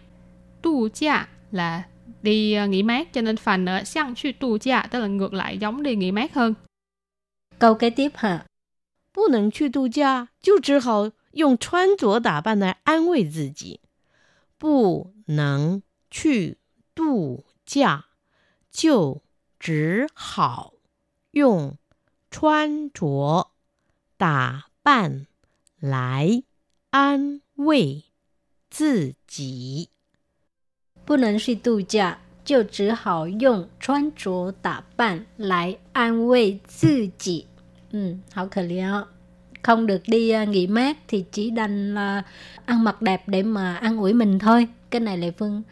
[0.62, 1.83] Tu gia là
[2.22, 5.33] đi ờ, nghỉ mát cho nên phản ở xiang chu tu gia tức là ngược
[5.33, 6.54] lại giống đi nghỉ mát hơn.
[7.59, 8.46] Câu kế tiếp hả?
[9.12, 13.78] 不能去度假，就只好用穿着打扮来安慰自己。
[14.59, 16.59] 不能去
[16.96, 18.07] 度假，
[18.72, 19.22] 就
[19.61, 20.72] 只好
[21.30, 21.76] 用
[22.30, 23.50] 穿着
[24.16, 25.26] 打扮
[25.80, 26.42] 来
[26.90, 28.02] 安慰
[28.70, 29.88] 自己。
[31.07, 37.46] 不能去度假， 就只好用穿着打扮来安慰自己.
[37.92, 39.04] Ừ, hảo khờ liệu.
[39.62, 42.22] Không được đi uh, nghỉ mát thì chỉ đành là
[42.64, 44.68] ăn mặc đẹp để mà an ủi mình thôi.
[44.90, 45.62] Cái này Lệ Phương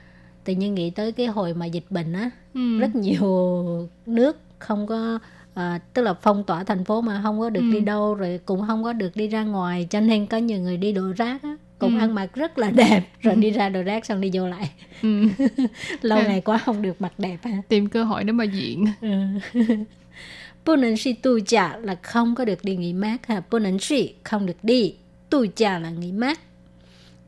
[0.44, 2.78] tự nhiên nghĩ tới cái hồi mà dịch bệnh á, ừ.
[2.78, 5.18] rất nhiều nước không có
[5.57, 7.71] à, tức là phong tỏa thành phố mà không có được ừ.
[7.71, 9.87] đi đâu rồi cũng không có được đi ra ngoài.
[9.89, 11.99] Cho nên có nhiều người đi đổ rác á cũng ừ.
[11.99, 13.27] ăn mặc rất là đẹp ừ.
[13.27, 14.71] rồi đi ra đồ rác xong đi vô lại.
[15.01, 15.27] Ừ.
[16.01, 18.85] lâu ngày quá không được mặc đẹp ha tìm cơ hội để mà diện.
[19.01, 20.75] Ừ.
[20.97, 23.41] si tu cha là không có được đi nghỉ mát ha.
[23.79, 24.95] Si không được đi
[25.29, 26.39] tu cha là nghỉ mát.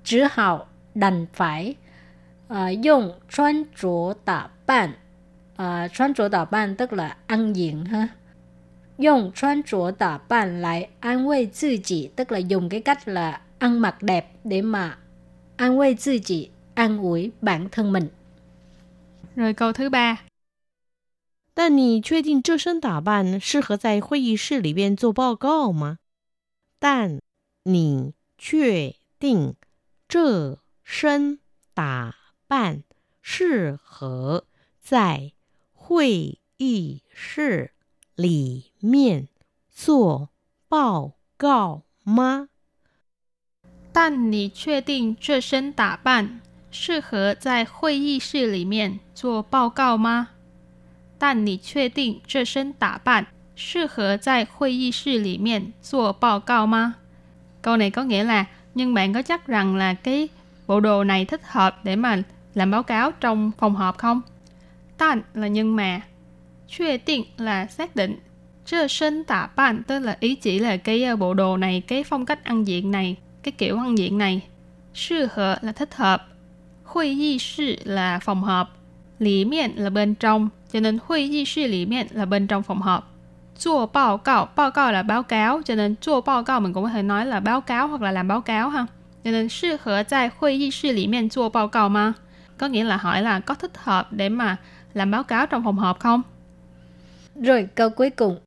[0.03, 0.65] Chỉ hậu
[0.95, 1.75] đành phải
[2.53, 7.55] uh, dùng chuyên chỗ tả bạn uh, à, chuyên chỗ tả bạn tức là ăn
[7.55, 8.07] diện ha
[8.98, 14.98] dùng 穿着打扮 lại an慰自己 tức là dùng cái cách là ăn mặc đẹp để mà
[15.56, 18.08] an ủi tự己, an ủi bản thân mình.
[19.36, 20.18] Rồi câu thứ ba.
[21.54, 25.98] 但你确定这身打扮适合在会议室里边做报告吗？
[26.80, 27.20] 但
[27.62, 29.54] 你确定
[30.08, 31.38] 这身
[31.72, 32.16] 打
[32.48, 32.82] 扮
[33.22, 34.46] 适合
[34.80, 35.32] 在
[35.72, 37.70] 会议室
[38.18, 39.28] 里面
[39.70, 40.30] 做
[40.68, 42.48] 报告吗？
[43.92, 50.28] 但你确定这身打扮适合在会议室里面做报告吗？
[51.18, 56.94] 但你确定这身打扮适合在会议室里面做报告吗？
[57.62, 60.28] Câu này có nghĩa là nhưng bạn có chắc rằng là cái
[60.66, 62.22] bộ đồ này thích hợp để mà
[62.54, 64.20] làm báo cáo trong phòng họp không?
[64.98, 66.00] Tan là nhưng mà,
[66.69, 68.19] 确定 là xác định,
[68.65, 72.03] Trơ sinh tả bạn tức là ý chỉ là cái ờ, bộ đồ này, cái
[72.03, 74.41] phong cách ăn diện này cái kiểu ăn diện này.
[74.93, 76.27] Sư hợp là thích hợp.
[76.83, 78.67] Hội y sư là phòng họp.
[79.19, 82.63] Lý miệng là bên trong, cho nên hội y sư lý miệng là bên trong
[82.63, 83.15] phòng họp.
[83.59, 86.83] Chua báo cáo, báo cáo là báo cáo, cho nên chua báo cáo mình cũng
[86.83, 88.85] có thể nói là báo cáo hoặc là làm báo cáo ha.
[89.23, 92.13] Cho nên sư hợp tại hội y sư lý miệng chua báo cáo mà.
[92.57, 94.57] Có nghĩa là hỏi là có thích hợp để mà
[94.93, 96.21] làm báo cáo trong phòng họp không?
[97.42, 98.40] Rồi câu cuối cùng.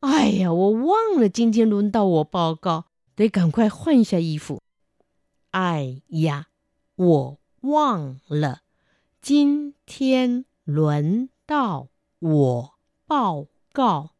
[0.00, 2.86] 哎呀，我忘了今天轮到我报告。
[3.16, 4.62] 得赶快换一下衣服。
[5.50, 6.46] 哎呀，
[6.96, 8.62] 我忘了，
[9.20, 12.74] 今天轮到我
[13.06, 14.12] 报告，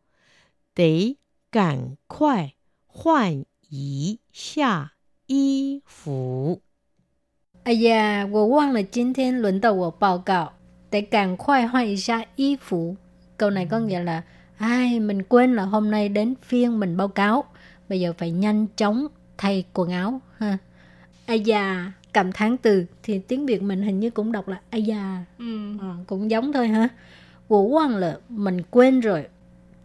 [0.74, 1.16] 得
[1.50, 2.52] 赶快
[2.86, 4.92] 换一下
[5.28, 6.60] 衣服。
[7.62, 10.52] 哎呀，我忘了今天轮到我报告，
[10.90, 12.98] 得赶快换一下衣服。
[13.37, 14.21] Câu này có nghĩa là
[14.57, 17.43] ai mình quên là hôm nay đến phiên mình báo cáo.
[17.89, 20.57] Bây giờ phải nhanh chóng thay quần áo ha.
[21.25, 24.83] Ai da, cầm tháng từ thì tiếng Việt mình hình như cũng đọc là ai
[24.83, 25.25] da.
[25.39, 25.77] Ừ.
[25.81, 26.89] À, cũng giống thôi ha.
[27.49, 29.27] Wo wang là mình quên rồi.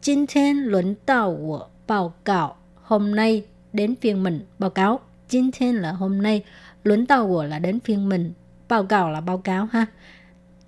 [0.03, 2.57] Jin thiên luận tàu của báo cáo.
[2.83, 5.01] Hôm nay đến phiên mình báo cáo.
[5.31, 6.45] Jin thiên là hôm nay.
[6.85, 8.33] Luận tàu của là đến phiên mình.
[8.69, 9.87] Báo cáo là báo cáo ha.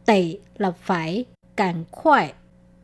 [0.04, 1.24] Tẩy là phải.
[1.56, 2.32] Càng khỏe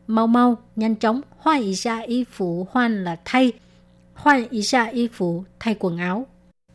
[0.09, 3.51] mau mau nhanh chóng hoa ý xa y phụ hoan là thay
[4.23, 6.27] Hoan ý xa y phục, thay quần áo.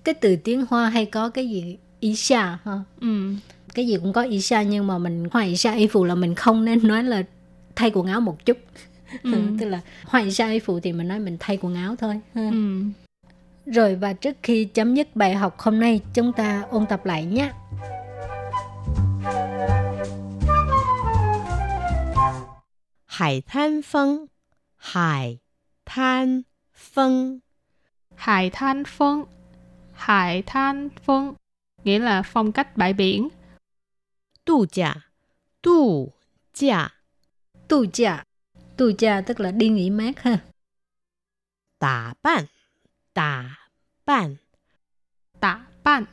[0.05, 2.73] Cái từ tiếng Hoa hay có cái gì ý xa ha.
[3.01, 3.35] Ừ.
[3.75, 6.14] Cái gì cũng có ý xa nhưng mà mình hoan ý xa y phục là
[6.14, 7.23] mình không nên nói là
[7.77, 8.59] thay quần áo một chút.
[9.23, 9.33] Ừ.
[9.61, 12.20] Tức là hoan ý xa y phục thì mình nói mình thay quần áo thôi.
[12.35, 12.51] Ha.
[12.51, 12.83] Ừ.
[13.66, 17.25] Rồi và trước khi chấm dứt bài học hôm nay, chúng ta ôn tập lại
[17.25, 17.51] nhé.
[23.14, 24.27] Hải than phân
[24.77, 25.38] Hải
[25.87, 26.42] than
[26.74, 27.40] phân
[28.16, 29.24] Hải than phân
[29.92, 31.35] Hải than phân
[31.85, 33.29] nghĩa là phong cách bãi biển.
[34.44, 34.94] Tu giả
[35.62, 36.09] Tu
[36.55, 36.88] giả
[37.68, 38.22] Tu giả
[38.77, 40.38] Tu giả tức là đi nghỉ mát ha.
[41.79, 42.44] Tả bạn
[43.12, 43.57] Tả
[44.07, 44.37] bạn
[45.40, 46.05] Tả bạn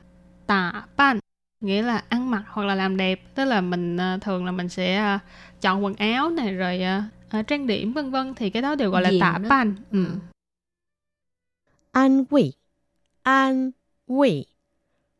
[0.47, 1.19] Tả bạn
[1.61, 4.69] nghĩa là ăn mặc hoặc là làm đẹp tức là mình ờ, thường là mình
[4.69, 5.19] sẽ ờ,
[5.61, 6.81] chọn quần áo này rồi
[7.29, 10.05] ờ, trang điểm vân vân thì cái đó đều gọi là tả ban ừ.
[10.05, 10.11] ừ.
[11.91, 12.53] an vị
[13.23, 13.71] an
[14.07, 14.45] vị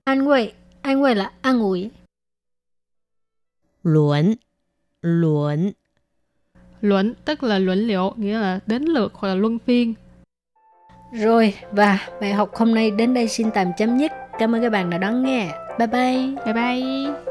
[0.04, 0.52] an vị
[0.82, 1.90] an vị là an ủi.
[3.84, 4.36] Luẩn.
[5.02, 5.72] Luẩn.
[6.82, 9.94] Luẩn tức là luẩn liệu nghĩa là đến lượt hoặc là luân phiên.
[11.14, 14.12] Rồi và bài học hôm nay đến đây xin tạm chấm dứt.
[14.40, 15.61] Cảm ơn các bạn đã đón nghe.
[15.78, 16.36] Bye bye.
[16.46, 17.31] Bye bye.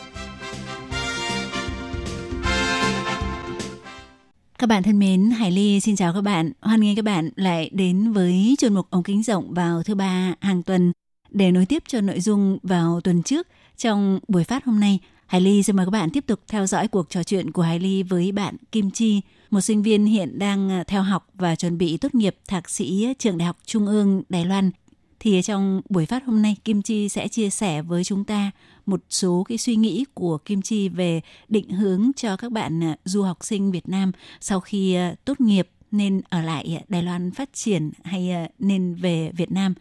[4.61, 6.51] Các bạn thân mến, Hải Ly xin chào các bạn.
[6.61, 10.33] Hoan nghênh các bạn lại đến với chuyên mục ống kính rộng vào thứ ba
[10.41, 10.91] hàng tuần
[11.29, 13.47] để nối tiếp cho nội dung vào tuần trước
[13.77, 14.99] trong buổi phát hôm nay.
[15.27, 17.79] Hải Ly xin mời các bạn tiếp tục theo dõi cuộc trò chuyện của Hải
[17.79, 21.77] Ly với bạn Kim Chi, một sinh viên hiện đang à, theo học và chuẩn
[21.77, 24.71] bị tốt nghiệp thạc sĩ trường Đại học Trung ương Đài Loan.
[25.19, 28.51] Thì trong buổi phát hôm nay, Kim Chi sẽ chia sẻ với chúng ta
[28.91, 32.95] một số cái suy nghĩ của Kim Chi về định hướng cho các bạn à,
[33.05, 37.31] du học sinh Việt Nam sau khi à, tốt nghiệp nên ở lại Đài Loan
[37.31, 39.73] phát triển hay à, nên về Việt Nam.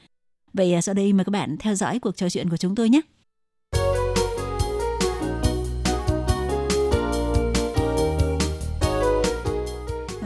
[0.52, 3.00] Vậy sau đây mời các bạn theo dõi cuộc trò chuyện của chúng tôi nhé.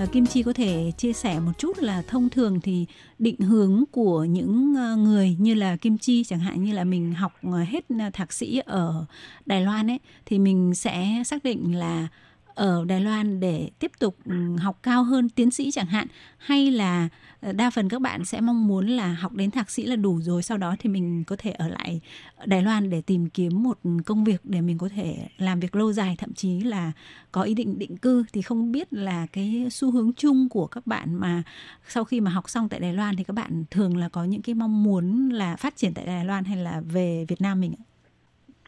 [0.04, 2.86] Ờ, Kim Chi có thể chia sẻ một chút là thông thường thì
[3.18, 7.14] định hướng của những ờ, người như là Kim Chi chẳng hạn, như là mình
[7.14, 9.06] học ờ, hết thạc sĩ ở
[9.46, 12.08] Đài Loan ấy, thì mình sẽ xác định là
[12.54, 16.06] ở Đài Loan để tiếp tục ừ, học cao hơn tiến sĩ chẳng hạn,
[16.38, 17.08] hay là
[17.40, 20.20] ờ, đa phần các bạn sẽ mong muốn là học đến thạc sĩ là đủ
[20.20, 22.00] rồi, sau đó thì mình có thể ở lại
[22.46, 25.92] Đài Loan để tìm kiếm một công việc để mình có thể làm việc lâu
[25.92, 26.92] dài, thậm chí là
[27.32, 30.86] có ý định định cư thì không biết là cái xu hướng chung của các
[30.86, 31.42] bạn mà
[31.88, 34.42] sau khi mà học xong tại Đài Loan thì các bạn thường là có những
[34.42, 37.74] cái mong muốn là phát triển tại Đài Loan hay là về Việt Nam mình
[37.78, 37.82] ạ?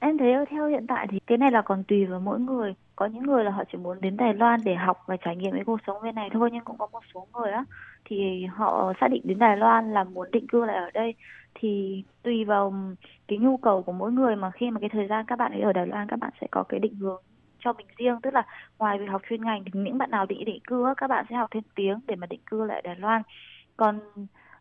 [0.00, 2.74] Em thấy theo hiện tại thì cái này là còn tùy vào mỗi người.
[2.96, 5.52] Có những người là họ chỉ muốn đến Đài Loan để học và trải nghiệm
[5.52, 7.64] cái cuộc sống bên này thôi, nhưng cũng có một số người á,
[8.04, 11.14] thì họ xác định đến Đài Loan là muốn định cư lại ở đây.
[11.54, 12.74] Thì tùy vào
[13.28, 15.60] cái nhu cầu của mỗi người mà khi mà cái thời gian các bạn ấy
[15.60, 17.22] ở Đài Loan, các bạn sẽ có cái định hướng
[17.58, 18.20] cho mình riêng.
[18.22, 18.42] Tức là
[18.78, 21.36] ngoài việc học chuyên ngành thì những bạn nào định định cư các bạn sẽ
[21.36, 23.22] học thêm tiếng để mà định cư lại Đài Loan.
[23.76, 24.00] Còn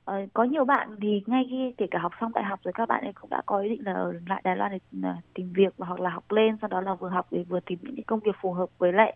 [0.05, 2.89] Ờ, có nhiều bạn thì ngay khi kể cả học xong đại học rồi các
[2.89, 5.53] bạn ấy cũng đã có ý định là ở lại Đài Loan để ờ, tìm
[5.53, 8.05] việc và hoặc là học lên sau đó là vừa học để vừa tìm những
[8.05, 9.15] công việc phù hợp với lại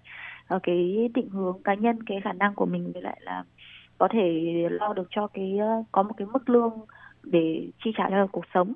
[0.56, 3.43] uh, cái định hướng cá nhân cái khả năng của mình với lại là
[3.97, 6.73] có thể lo được cho cái uh, có một cái mức lương
[7.23, 8.73] để chi trả cho cuộc sống.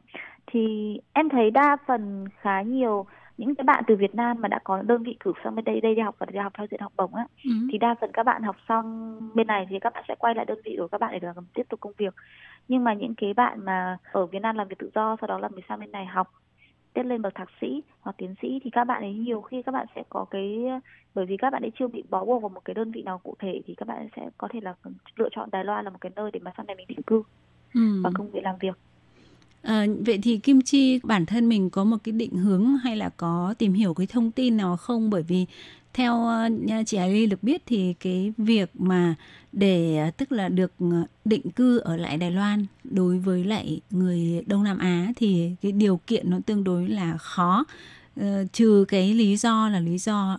[0.48, 3.06] Thì em thấy đa phần khá nhiều
[3.38, 5.82] những cái bạn từ Việt Nam mà đã có đơn vị cử sang bên đây
[5.82, 7.52] đây đi học và đi học theo diện học bổng á ừ.
[7.72, 10.46] thì đa phần các bạn học xong bên này thì các bạn sẽ quay lại
[10.46, 12.14] đơn vị của các bạn để làm tiếp tục công việc
[12.68, 15.40] nhưng mà những cái bạn mà ở Việt Nam làm việc tự do sau đó
[15.40, 16.32] là mình sang bên này học
[16.94, 19.72] tiếp lên bậc thạc sĩ hoặc tiến sĩ thì các bạn ấy nhiều khi các
[19.72, 20.66] bạn sẽ có cái
[21.16, 23.20] bởi vì các bạn ấy chưa bị bó buộc vào một cái đơn vị nào
[23.24, 24.76] cụ thể thì các bạn sẽ có thể là
[25.16, 27.24] lựa chọn Đài Loan là một cái nơi để mà sau này mình định cư
[27.74, 28.02] ừ.
[28.04, 28.78] và công việc làm việc
[29.64, 33.10] À, vậy thì Kim Chi bản thân mình có một cái định hướng hay là
[33.10, 35.10] có tìm hiểu cái thông tin nào không?
[35.10, 35.46] Bởi vì
[35.94, 39.16] theo uh, chị Ly được biết thì cái việc mà
[39.52, 40.74] để ờ, tức là được
[41.26, 45.72] định cư ở lại Đài Loan đối với lại người Đông Nam Á thì cái
[45.72, 47.66] điều kiện nó tương đối là khó.
[48.54, 50.38] Trừ cái lý do là lý do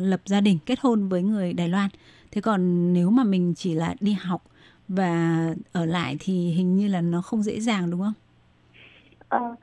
[0.00, 1.90] lập gia đình kết hôn với người Đài Loan.
[2.32, 4.44] Thế còn nếu mà mình chỉ là đi học
[4.88, 8.12] và ở lại thì hình như là nó không dễ dàng đúng không?
[9.34, 9.54] Ờ,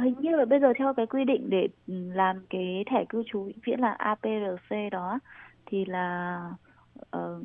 [0.00, 3.22] hình như là bây giờ theo cái quy định để ừ, làm cái thẻ cư
[3.32, 5.18] trú vĩnh viễn là APRC đó
[5.66, 6.40] thì là
[7.16, 7.42] uh,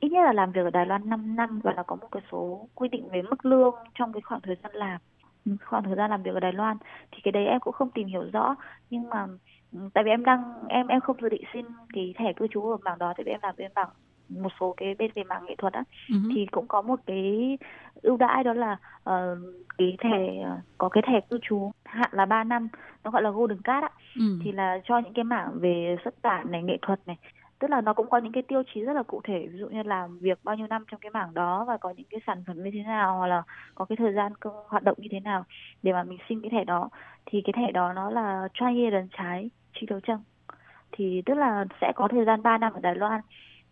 [0.00, 2.22] ít nhất là làm việc ở Đài Loan 5 năm và là có một cái
[2.32, 5.00] số quy định về mức lương trong cái khoảng thời gian làm
[5.46, 6.76] ừ, khoảng thời gian làm việc ở Đài Loan.
[7.12, 8.54] Thì cái đấy em cũng không tìm hiểu rõ
[8.90, 9.26] nhưng mà
[9.72, 12.70] ừ, tại vì em đang em em không dự định xin cái thẻ cư trú
[12.70, 13.88] ở bảng đó tại vì em làm bên bảng
[14.28, 16.34] một số cái bên về mảng nghệ thuật á uh-huh.
[16.34, 17.58] thì cũng có một cái
[18.02, 18.76] ưu đãi đó là
[19.10, 19.38] uh,
[19.78, 22.68] cái thẻ ờ, có cái thẻ cư trú hạn là 3 năm
[23.04, 24.40] nó gọi là golden card á uh-huh.
[24.44, 27.16] thì là cho những cái mảng về xuất bản này nghệ thuật này
[27.58, 29.68] tức là nó cũng có những cái tiêu chí rất là cụ thể ví dụ
[29.68, 32.44] như làm việc bao nhiêu năm trong cái mảng đó và có những cái sản
[32.46, 33.42] phẩm như thế nào hoặc là
[33.74, 35.44] có cái thời gian cơ, hoạt động như thế nào
[35.82, 36.88] để mà mình xin cái thẻ đó
[37.26, 40.20] thì cái thẻ đó nó là trai transparent trái chi đấu tranh
[40.92, 43.20] thì tức là sẽ có thời gian 3 năm ở Đài Loan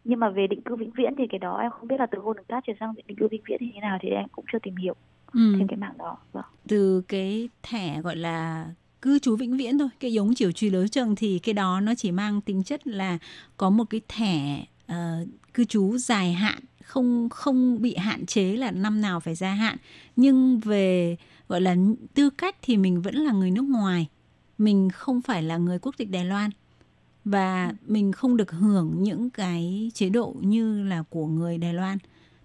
[0.05, 2.19] nhưng mà về định cư vĩnh viễn thì cái đó em không biết là từ
[2.19, 4.59] Golden Card chuyển sang định cư vĩnh viễn thì thế nào thì em cũng chưa
[4.59, 4.95] tìm hiểu
[5.33, 5.55] ừ.
[5.59, 6.45] thêm cái mảng đó vâng.
[6.69, 8.67] từ cái thẻ gọi là
[9.03, 11.95] cư trú vĩnh viễn thôi cái giống chiều truy lớn trường thì cái đó nó
[11.95, 13.19] chỉ mang tính chất là
[13.57, 18.71] có một cái thẻ uh, cư trú dài hạn không không bị hạn chế là
[18.71, 19.77] năm nào phải gia hạn
[20.17, 21.17] nhưng về
[21.49, 21.77] gọi là
[22.15, 24.07] tư cách thì mình vẫn là người nước ngoài
[24.59, 26.51] mình không phải là người quốc tịch Đài Loan
[27.25, 31.99] và mình không được hưởng những cái chế độ như là của người Đài Loan.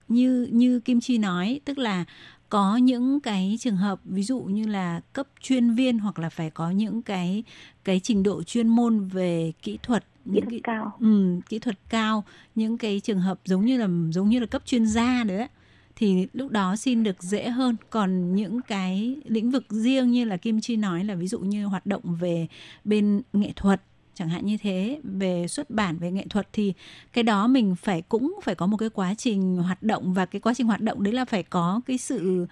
[0.08, 2.06] Như như Kim Chi nói tức là
[2.50, 6.50] có những cái trường hợp ví dụ như là cấp chuyên viên hoặc là phải
[6.50, 7.44] có những cái
[7.84, 10.92] cái trình độ chuyên môn về kỹ thuật những kỹ cao.
[11.00, 12.24] Ừ, kỹ thuật cao
[12.56, 15.48] những cái trường hợp giống như là giống như là cấp chuyên gia đấy
[15.96, 17.76] thì lúc đó xin được dễ hơn.
[17.90, 21.66] Còn những cái lĩnh vực riêng như là Kim Chi nói là ví dụ như
[21.66, 22.48] hoạt động về
[22.84, 23.82] bên nghệ thuật
[24.20, 26.74] chẳng hạn như thế về xuất bản về nghệ thuật thì
[27.14, 30.42] cái đó mình phải cũng phải có một cái quá trình hoạt động và cái
[30.42, 32.46] quá trình hoạt động đấy là phải có cái sự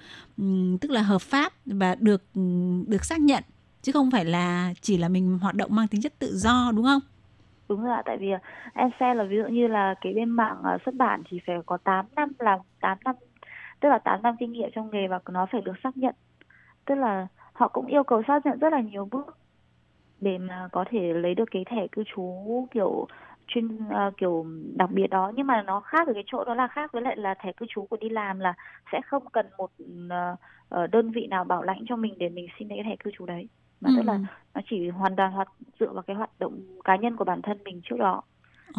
[0.81, 2.23] tức là hợp pháp và được
[2.87, 3.43] được xác nhận
[3.81, 6.85] chứ không phải là chỉ là mình hoạt động mang tính chất tự do đúng
[6.85, 7.01] không?
[7.69, 8.39] Đúng rồi ạ, tại vì à,
[8.73, 11.55] em xem là ví dụ như là cái bên mạng à, xuất bản thì phải
[11.65, 13.15] có 8 năm làm 8 năm
[13.79, 16.15] tức là 8 năm kinh nghiệm trong nghề và nó phải được xác nhận.
[16.85, 19.37] Tức là họ cũng yêu cầu xác nhận rất là nhiều bước
[20.21, 23.07] để mà có thể lấy được cái thẻ cư trú kiểu
[23.47, 24.45] chuyên uh, kiểu
[24.75, 25.31] đặc biệt đó.
[25.35, 27.65] Nhưng mà nó khác ở cái chỗ đó là khác với lại là thẻ cư
[27.69, 28.53] trú của đi làm là
[28.91, 32.69] sẽ không cần một uh, đơn vị nào bảo lãnh cho mình để mình xin
[32.69, 33.47] cái thẻ cư trú đấy.
[33.81, 33.93] Mà ừ.
[33.97, 34.19] tức là
[34.53, 35.47] nó chỉ hoàn toàn hoạt
[35.79, 38.21] dựa vào cái hoạt động cá nhân của bản thân mình trước đó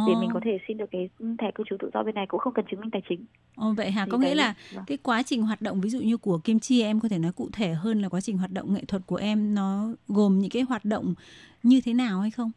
[0.06, 1.08] để mình có thể xin được cái
[1.38, 3.24] thẻ cư trú tự do bên này cũng không cần chứng minh tài chính.
[3.56, 4.04] Ồ vậy hả?
[4.04, 4.84] Thì có nghĩa là vâng.
[4.86, 7.32] cái quá trình hoạt động ví dụ như của Kim Chi em có thể nói
[7.32, 10.50] cụ thể hơn là quá trình hoạt động nghệ thuật của em nó gồm những
[10.50, 11.14] cái hoạt động
[11.62, 12.50] như thế nào hay không?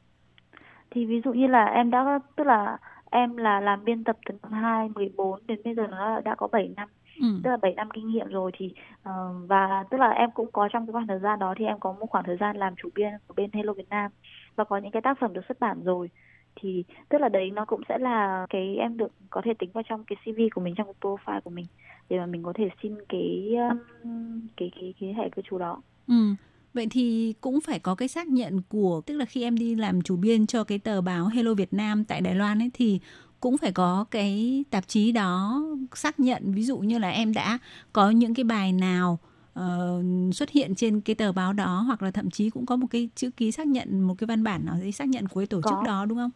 [0.91, 2.77] Thì ví dụ như là em đã tức là
[3.11, 6.71] em là làm biên tập từ năm 2014 đến bây giờ nó đã có 7
[6.75, 6.89] năm.
[7.21, 7.27] Ừ.
[7.43, 8.73] tức là 7 năm kinh nghiệm rồi thì
[9.09, 9.11] uh,
[9.47, 11.93] và tức là em cũng có trong cái khoảng thời gian đó thì em có
[11.99, 14.11] một khoảng thời gian làm chủ biên của bên Hello Việt Nam
[14.55, 16.09] và có những cái tác phẩm được xuất bản rồi
[16.55, 19.83] thì tức là đấy nó cũng sẽ là cái em được có thể tính vào
[19.89, 21.65] trong cái CV của mình trong cái profile của mình
[22.09, 23.55] để mà mình có thể xin cái
[24.03, 25.81] um, cái cái cái hệ cư trú đó.
[26.07, 26.35] Ừ.
[26.73, 30.01] Vậy thì cũng phải có cái xác nhận của tức là khi em đi làm
[30.01, 32.99] chủ biên cho cái tờ báo Hello Việt Nam tại Đài Loan ấy thì
[33.39, 35.63] cũng phải có cái tạp chí đó
[35.95, 37.57] xác nhận ví dụ như là em đã
[37.93, 39.19] có những cái bài nào
[39.59, 42.87] uh, xuất hiện trên cái tờ báo đó hoặc là thậm chí cũng có một
[42.91, 45.47] cái chữ ký xác nhận một cái văn bản nào đấy xác nhận của cái
[45.47, 45.69] tổ có.
[45.69, 46.31] chức đó đúng không?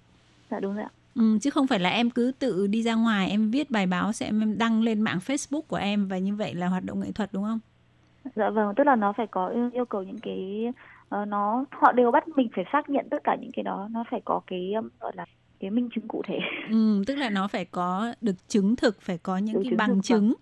[0.52, 0.90] Dạ đúng rồi ạ.
[1.16, 4.14] Ừ, chứ không phải là em cứ tự đi ra ngoài em viết bài báo
[4.14, 7.12] sẽ em đăng lên mạng Facebook của em và như vậy là hoạt động nghệ
[7.12, 7.60] thuật đúng không?
[8.36, 10.68] Dạ vâng, tức là nó phải có yêu, yêu cầu những cái
[11.22, 14.04] uh, nó họ đều bắt mình phải xác nhận tất cả những cái đó nó
[14.12, 15.26] phải có cái um, gọi là
[15.60, 16.40] cái minh chứng cụ thể.
[16.70, 20.02] Ừ, tức là nó phải có được chứng thực, phải có những được cái bằng
[20.02, 20.34] chứng.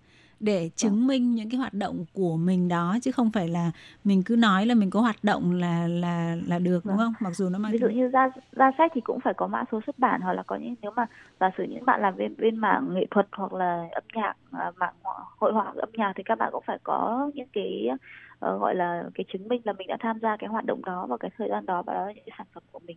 [0.44, 1.06] Để chứng vâng.
[1.06, 3.70] minh những cái hoạt động của mình đó chứ không phải là
[4.04, 7.06] mình cứ nói là mình có hoạt động là là là được đúng vâng.
[7.06, 7.14] không?
[7.20, 9.64] Mặc dù nó mang ví dụ như ra ra sách thì cũng phải có mã
[9.72, 11.06] số xuất bản hoặc là có những nếu mà
[11.40, 14.70] giả sử những bạn làm bên bên mảng nghệ thuật hoặc là âm nhạc à,
[14.76, 14.94] mạng
[15.38, 19.04] hội họa âm nhạc thì các bạn cũng phải có những cái uh, gọi là
[19.14, 21.48] cái chứng minh là mình đã tham gia cái hoạt động đó vào cái thời
[21.48, 22.96] gian đó và đó là những cái sản phẩm của mình.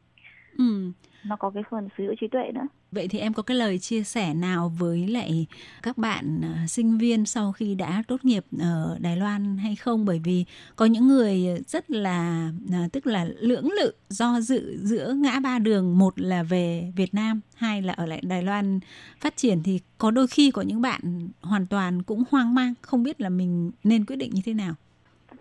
[0.58, 0.92] Ừ.
[1.24, 2.68] Nó có cái phần sở hữu trí tuệ nữa.
[2.92, 5.48] Vậy thì em có cái lời chia sẻ nào với lại
[5.84, 10.06] các bạn uh, sinh viên sau khi đã tốt nghiệp ở Đài Loan hay không?
[10.06, 10.46] Bởi vì
[10.76, 12.50] có những người rất là
[12.86, 17.14] uh, tức là lưỡng lự do dự giữa ngã ba đường, một là về Việt
[17.14, 18.80] Nam, hai là ở lại Đài Loan
[19.20, 23.04] phát triển thì có đôi khi có những bạn hoàn toàn cũng hoang mang, không
[23.04, 24.74] biết là mình nên quyết định như thế nào.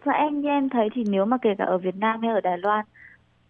[0.04, 2.40] Và em như em thấy thì nếu mà kể cả ở Việt Nam hay ở
[2.40, 2.84] Đài Loan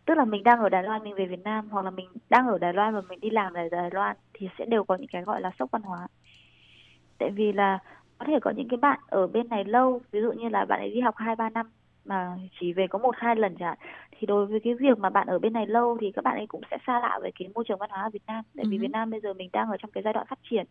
[0.06, 2.46] tức là mình đang ở Đài Loan mình về Việt Nam hoặc là mình đang
[2.46, 5.08] ở Đài Loan và mình đi làm ở Đài Loan thì sẽ đều có những
[5.12, 6.06] cái gọi là sốc văn hóa.
[7.18, 7.78] Tại vì là
[8.18, 10.80] có thể có những cái bạn ở bên này lâu ví dụ như là bạn
[10.80, 11.70] ấy đi học hai ba năm
[12.04, 13.76] mà chỉ về có một hai lần chẳng
[14.10, 16.46] thì đối với cái việc mà bạn ở bên này lâu thì các bạn ấy
[16.46, 18.44] cũng sẽ xa lạ với cái môi trường văn hóa ở Việt Nam.
[18.56, 18.80] Tại vì uh-huh.
[18.80, 20.66] Việt Nam bây giờ mình đang ở trong cái giai đoạn phát triển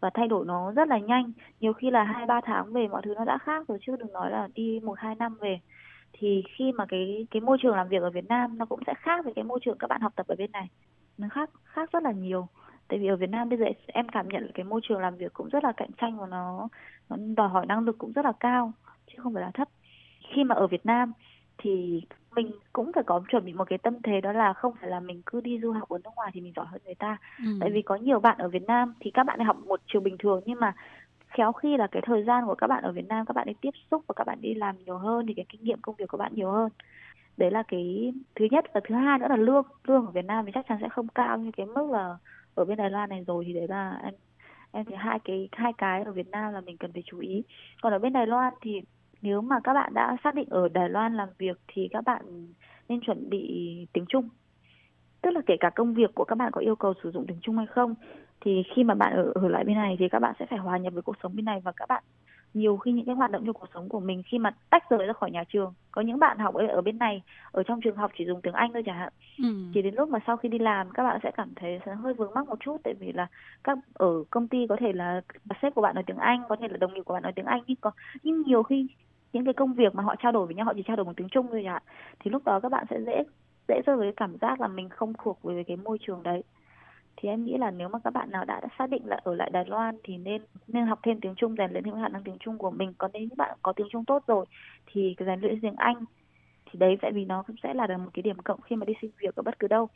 [0.00, 1.32] và thay đổi nó rất là nhanh.
[1.60, 4.12] Nhiều khi là hai ba tháng về mọi thứ nó đã khác rồi chứ đừng
[4.12, 5.60] nói là đi một hai năm về
[6.18, 8.94] thì khi mà cái cái môi trường làm việc ở Việt Nam nó cũng sẽ
[8.94, 10.68] khác với cái môi trường các bạn học tập ở bên này.
[11.18, 12.46] Nó khác khác rất là nhiều.
[12.88, 15.32] Tại vì ở Việt Nam bây giờ em cảm nhận cái môi trường làm việc
[15.32, 16.68] cũng rất là cạnh tranh và nó
[17.08, 18.72] nó đòi hỏi năng lực cũng rất là cao
[19.06, 19.68] chứ không phải là thấp.
[20.34, 21.12] Khi mà ở Việt Nam
[21.58, 22.02] thì
[22.34, 25.00] mình cũng phải có chuẩn bị một cái tâm thế đó là không phải là
[25.00, 27.16] mình cứ đi du học ở nước ngoài thì mình giỏi hơn người ta.
[27.38, 27.44] Ừ.
[27.60, 30.16] tại vì có nhiều bạn ở Việt Nam thì các bạn học một trường bình
[30.18, 30.74] thường nhưng mà
[31.36, 33.54] khéo khi là cái thời gian của các bạn ở Việt Nam, các bạn đi
[33.60, 36.08] tiếp xúc và các bạn đi làm nhiều hơn thì cái kinh nghiệm công việc
[36.08, 36.68] của bạn nhiều hơn.
[37.36, 38.64] Đấy là cái thứ nhất.
[38.74, 39.64] Và thứ hai nữa là lương.
[39.84, 42.16] Lương ở Việt Nam thì chắc chắn sẽ không cao như cái mức là
[42.54, 44.14] ở bên Đài Loan này rồi, thì đấy là em
[44.72, 47.42] em thấy hai cái hai cái ở Việt Nam là mình cần phải chú ý.
[47.82, 48.80] Còn ở bên Đài Loan thì
[49.22, 52.52] nếu mà các bạn đã xác định ở Đài Loan làm việc thì các bạn
[52.88, 54.28] nên chuẩn bị tiếng Trung.
[55.22, 57.40] Tức là kể cả công việc của các bạn có yêu cầu sử dụng tiếng
[57.42, 57.94] Trung hay không
[58.44, 60.78] thì khi mà bạn ở, ở lại bên này thì các bạn sẽ phải hòa
[60.78, 62.02] nhập với cuộc sống bên này và các bạn
[62.54, 65.06] nhiều khi những cái hoạt động trong cuộc sống của mình khi mà tách rời
[65.06, 67.22] ra khỏi nhà trường có những bạn học ở, bên này
[67.52, 69.48] ở trong trường học chỉ dùng tiếng Anh thôi chẳng hạn ừ.
[69.74, 72.14] chỉ đến lúc mà sau khi đi làm các bạn sẽ cảm thấy sẽ hơi
[72.14, 73.26] vướng mắc một chút tại vì là
[73.64, 75.20] các ở công ty có thể là
[75.62, 77.46] sếp của bạn nói tiếng Anh có thể là đồng nghiệp của bạn nói tiếng
[77.46, 77.90] Anh nhưng có
[78.22, 78.86] nhưng nhiều khi
[79.32, 81.14] những cái công việc mà họ trao đổi với nhau họ chỉ trao đổi bằng
[81.14, 81.82] tiếng Trung thôi chẳng hạn
[82.20, 83.24] thì lúc đó các bạn sẽ dễ
[83.68, 86.42] dễ rơi với cảm giác là mình không thuộc về cái môi trường đấy
[87.16, 89.34] thì em nghĩ là nếu mà các bạn nào đã, đã xác định là ở
[89.34, 92.22] lại Đài Loan thì nên nên học thêm tiếng Trung rèn luyện thêm khả năng
[92.22, 92.92] tiếng Trung của mình.
[92.98, 94.46] Còn nếu như bạn có tiếng Trung tốt rồi
[94.86, 96.04] thì cái rèn luyện tiếng Anh
[96.66, 98.94] thì đấy tại vì nó cũng sẽ là một cái điểm cộng khi mà đi
[99.02, 99.88] xin việc ở bất cứ đâu.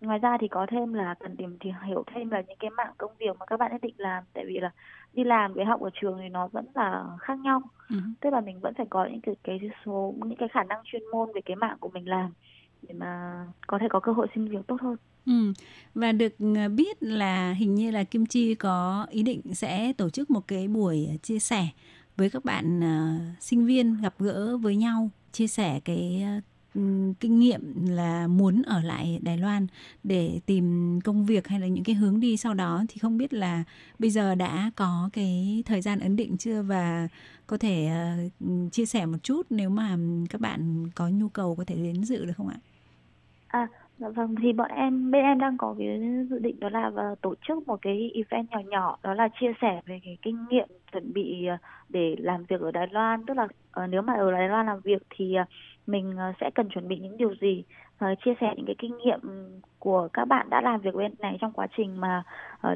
[0.00, 2.92] Ngoài ra thì có thêm là cần tìm thì hiểu thêm là những cái mạng
[2.98, 4.24] công việc mà các bạn định làm.
[4.32, 4.70] Tại vì là
[5.12, 7.62] đi làm với học ở trường thì nó vẫn là khác nhau.
[7.90, 7.96] Ừ.
[8.20, 11.02] tức là mình vẫn phải có những cái cái số những cái khả năng chuyên
[11.12, 12.32] môn về cái mạng của mình làm
[12.82, 14.96] để mà có thể có cơ hội xin việc tốt hơn
[15.26, 15.52] Ừ.
[15.94, 20.10] Và được ờ, biết là hình như là Kim Chi có ý định sẽ tổ
[20.10, 21.68] chức một cái buổi ờ, chia sẻ
[22.16, 26.42] với các bạn uh, sinh viên gặp gỡ với nhau, chia sẻ cái uh,
[27.20, 29.66] kinh nghiệm là muốn ở lại Đài Loan
[30.02, 33.32] để tìm công việc hay là những cái hướng đi sau đó thì không biết
[33.32, 33.64] là
[33.98, 37.08] bây giờ đã có cái thời gian ấn định chưa và
[37.46, 37.90] có thể
[38.44, 39.96] uh, chia sẻ một chút nếu mà
[40.30, 42.58] các bạn có nhu cầu có thể đến dự được không ạ?
[43.46, 43.68] À,
[43.98, 47.20] Dạ vâng, thì bọn em bên em đang có cái dự định đó là uh,
[47.20, 50.68] tổ chức một cái event nhỏ nhỏ đó là chia sẻ về cái kinh nghiệm
[50.92, 54.32] chuẩn bị uh, để làm việc ở Đài Loan, tức là uh, nếu mà ở
[54.32, 55.36] Đài Loan làm việc thì
[55.86, 57.64] mình sẽ cần chuẩn bị những điều gì,
[58.00, 59.20] chia sẻ những cái kinh nghiệm
[59.78, 62.22] của các bạn đã làm việc bên này trong quá trình mà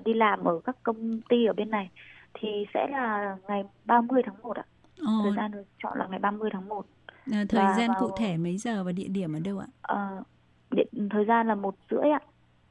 [0.04, 1.90] đi làm ở các công ty ở bên này
[2.34, 4.64] thì sẽ là ngày 30 tháng 1 ạ.
[5.00, 5.12] Ồ.
[5.24, 6.86] Thời gian được chọn là ngày 30 tháng 1.
[7.32, 8.00] À, thời và gian vào...
[8.00, 9.66] cụ thể mấy giờ và địa điểm ở đâu ạ?
[9.94, 10.26] Uh,
[10.70, 12.20] địa, thời gian là một rưỡi ạ.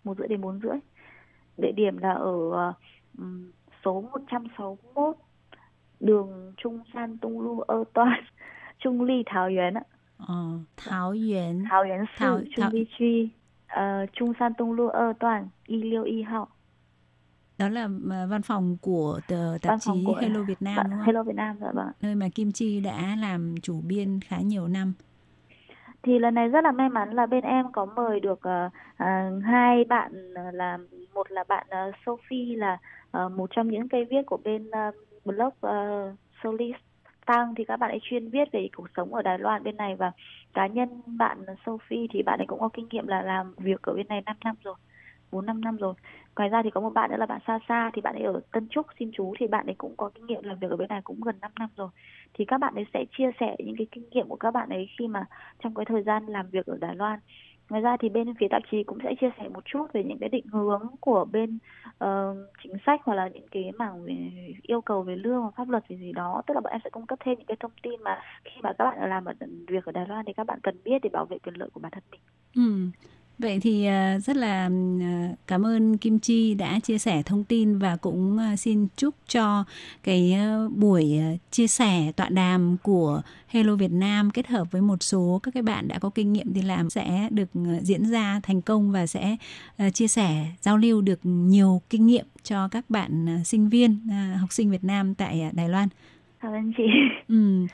[0.03, 0.77] Một rưỡi đến bốn rưỡi.
[1.57, 2.73] Địa điểm là ở
[3.17, 3.51] um,
[3.85, 5.15] số 161
[5.99, 8.23] đường Trung San Tung Lu Ơ Toan
[8.79, 9.83] Trung Ly Thảo Yuan ạ.
[10.17, 13.29] Ờ, Thảo Yuan Thảo Yuan Sư Trung Ly Truy
[13.73, 16.47] uh, Trung San Tung Lu Ơ Toan Y Liêu Y Hạo
[17.59, 21.05] đó là ờ, văn phòng của tờ tạp chí của Hello Việt Nam đúng không?
[21.05, 21.91] Hello Việt Nam dạ vâng.
[22.01, 24.93] Nơi mà Kim Chi đã làm chủ biên khá nhiều năm
[26.03, 28.71] thì lần này rất là may mắn là bên em có mời được uh,
[29.03, 30.77] uh, hai bạn uh, là
[31.13, 32.77] một là bạn uh, Sophie là
[33.17, 34.95] uh, một trong những cây viết của bên uh,
[35.25, 36.75] blog uh, Solis
[37.25, 39.95] Tăng thì các bạn ấy chuyên viết về cuộc sống ở Đài Loan bên này
[39.95, 40.11] và
[40.53, 43.93] cá nhân bạn Sophie thì bạn ấy cũng có kinh nghiệm là làm việc ở
[43.93, 44.75] bên này 5 năm rồi.
[45.31, 45.93] 4 5 năm rồi.
[46.35, 48.41] Ngoài ra thì có một bạn nữa là bạn xa xa thì bạn ấy ở
[48.51, 50.89] Tân Trúc xin chú thì bạn ấy cũng có kinh nghiệm làm việc ở bên
[50.89, 51.89] này cũng gần 5 năm rồi.
[52.33, 54.89] Thì các bạn ấy sẽ chia sẻ những cái kinh nghiệm của các bạn ấy
[54.99, 55.25] khi mà
[55.63, 57.19] trong cái thời gian làm việc ở Đài Loan.
[57.69, 60.17] Ngoài ra thì bên phía tạp chí cũng sẽ chia sẻ một chút về những
[60.19, 61.59] cái định hướng của bên
[62.03, 64.15] uh, chính sách hoặc là những cái mảng về
[64.61, 66.41] yêu cầu về lương và pháp luật gì gì đó.
[66.47, 68.73] Tức là bọn em sẽ cung cấp thêm những cái thông tin mà khi mà
[68.73, 69.33] các bạn làm ở
[69.67, 71.79] việc ở Đài Loan thì các bạn cần biết để bảo vệ quyền lợi của
[71.79, 72.21] bản thân mình.
[72.55, 72.99] Ừ.
[73.39, 74.69] Vậy thì à, rất là
[75.01, 79.15] à, cảm ơn Kim Chi đã chia sẻ thông tin và cũng à, xin chúc
[79.27, 79.63] cho
[80.03, 80.35] cái
[80.75, 81.19] buổi
[81.51, 85.63] chia sẻ tọa đàm của Hello Việt Nam kết hợp với một số các cái
[85.63, 87.49] bạn đã có kinh nghiệm đi làm sẽ được
[87.81, 89.35] diễn ra thành công và sẽ
[89.93, 94.07] chia sẻ giao lưu được nhiều kinh nghiệm cho các bạn sinh viên
[94.39, 95.87] học sinh Việt Nam tại Đài Loan.
[96.41, 96.83] Cảm ơn chị.
[97.27, 97.67] Ừ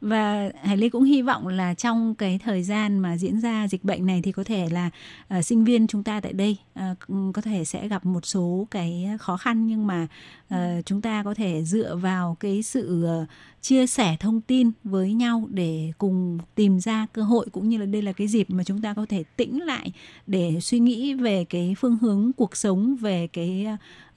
[0.00, 3.84] và Hải Ly cũng hy vọng là trong cái thời gian mà diễn ra dịch
[3.84, 4.90] bệnh này thì có thể là
[5.38, 9.08] uh, sinh viên chúng ta tại đây uh, có thể sẽ gặp một số cái
[9.20, 10.06] khó khăn nhưng mà
[10.54, 13.28] uh, chúng ta có thể dựa vào cái sự uh,
[13.62, 17.86] chia sẻ thông tin với nhau để cùng tìm ra cơ hội cũng như là
[17.86, 19.92] đây là cái dịp mà chúng ta có thể tĩnh lại
[20.26, 23.66] để suy nghĩ về cái phương hướng cuộc sống về cái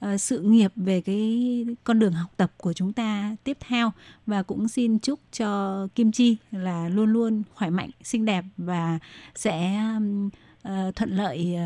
[0.04, 3.92] uh, sự nghiệp về cái con đường học tập của chúng ta tiếp theo.
[4.26, 8.98] Và cũng xin chúc cho Kim Chi là luôn luôn khỏe mạnh xinh đẹp và
[9.34, 9.82] sẽ
[10.68, 11.56] uh, thuận lợi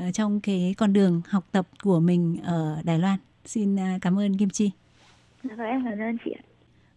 [0.00, 4.18] uh, trong cái con đường học tập của mình ở Đài Loan xin uh, cảm
[4.18, 4.70] ơn Kim Chi.
[5.42, 6.42] Dạ vâng, em cảm ơn chị ạ.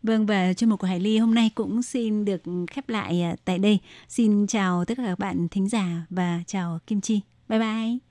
[0.03, 3.35] Vâng và chuyên mục của Hải Ly hôm nay cũng xin được khép lại à,
[3.45, 3.79] tại đây.
[4.07, 7.21] Xin chào tất cả các bạn thính giả và chào Kim Chi.
[7.49, 8.10] Bye bye.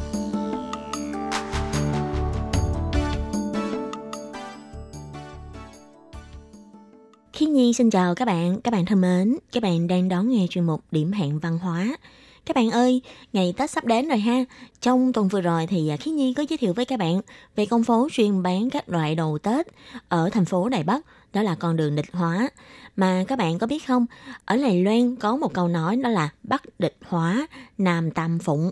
[7.71, 10.65] Nhi xin chào các bạn, các bạn thân mến, các bạn đang đón nghe chuyên
[10.65, 11.97] mục Điểm hẹn văn hóa.
[12.45, 13.01] Các bạn ơi,
[13.33, 14.43] ngày Tết sắp đến rồi ha.
[14.81, 17.21] Trong tuần vừa rồi thì à, khí Nhi có giới thiệu với các bạn
[17.55, 19.67] về con phố chuyên bán các loại đồ Tết
[20.07, 22.49] ở thành phố Đài Bắc, đó là con đường địch hóa.
[22.95, 24.05] Mà các bạn có biết không,
[24.45, 27.47] ở Lài Loan có một câu nói đó là Bắc địch hóa,
[27.77, 28.71] Nam tam phụng.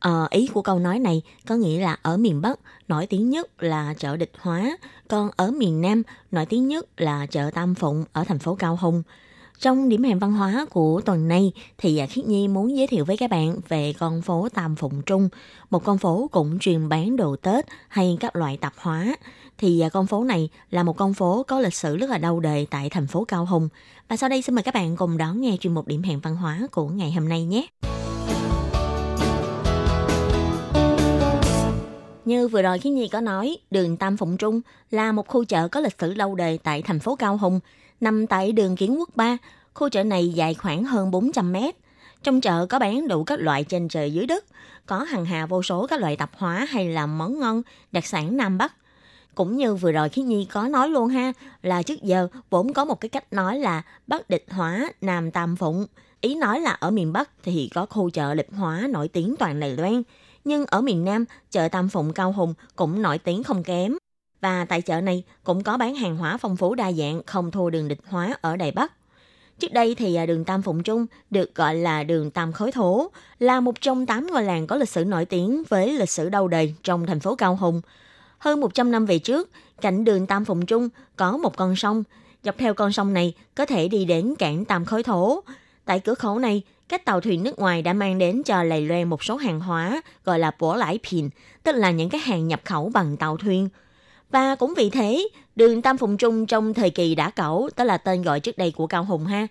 [0.00, 3.62] Ờ, ý của câu nói này có nghĩa là ở miền Bắc nổi tiếng nhất
[3.62, 4.76] là chợ địch hóa,
[5.08, 8.78] còn ở miền Nam nổi tiếng nhất là chợ Tam Phụng ở thành phố Cao
[8.80, 9.02] Hùng.
[9.58, 13.04] Trong điểm hẹn văn hóa của tuần này thì à, Khiết Nhi muốn giới thiệu
[13.04, 15.28] với các bạn về con phố Tam Phụng Trung,
[15.70, 19.16] một con phố cũng truyền bán đồ Tết hay các loại tạp hóa.
[19.58, 22.40] Thì à, con phố này là một con phố có lịch sử rất là lâu
[22.40, 23.68] đời tại thành phố Cao Hùng.
[24.08, 26.36] Và sau đây xin mời các bạn cùng đón nghe chuyên mục điểm hẹn văn
[26.36, 27.66] hóa của ngày hôm nay nhé.
[32.30, 34.60] Như vừa rồi khi Nhi có nói, đường Tam Phụng Trung
[34.90, 37.60] là một khu chợ có lịch sử lâu đời tại thành phố Cao Hùng,
[38.00, 39.36] nằm tại đường Kiến Quốc 3.
[39.74, 41.74] Khu chợ này dài khoảng hơn 400 mét.
[42.22, 44.44] Trong chợ có bán đủ các loại trên trời dưới đất,
[44.86, 47.62] có hàng hà vô số các loại tạp hóa hay là món ngon,
[47.92, 48.72] đặc sản Nam Bắc.
[49.34, 52.84] Cũng như vừa rồi khi Nhi có nói luôn ha, là trước giờ vốn có
[52.84, 55.86] một cái cách nói là Bắc địch hóa, Nam tam phụng.
[56.20, 59.60] Ý nói là ở miền Bắc thì có khu chợ lịch hóa nổi tiếng toàn
[59.60, 60.02] Đài Loan,
[60.44, 63.96] nhưng ở miền Nam, chợ Tam Phụng Cao Hùng cũng nổi tiếng không kém.
[64.40, 67.70] Và tại chợ này cũng có bán hàng hóa phong phú đa dạng không thua
[67.70, 68.92] đường địch hóa ở Đài Bắc.
[69.58, 73.10] Trước đây thì à, đường Tam Phụng Trung được gọi là đường Tam Khối Thổ,
[73.38, 76.48] là một trong tám ngôi làng có lịch sử nổi tiếng với lịch sử lâu
[76.48, 77.80] đời trong thành phố Cao Hùng.
[78.38, 82.02] Hơn 100 năm về trước, cạnh đường Tam Phụng Trung có một con sông.
[82.44, 85.40] Dọc theo con sông này có thể đi đến cảng Tam Khối Thổ.
[85.90, 89.10] Tại cửa khẩu này, các tàu thuyền nước ngoài đã mang đến cho Lầy Loan
[89.10, 91.28] một số hàng hóa gọi là bổ lãi pin,
[91.62, 93.68] tức là những cái hàng nhập khẩu bằng tàu thuyền.
[94.30, 97.98] Và cũng vì thế, đường Tam Phùng Trung trong thời kỳ đã cẩu, tức là
[97.98, 99.46] tên gọi trước đây của Cao Hùng ha,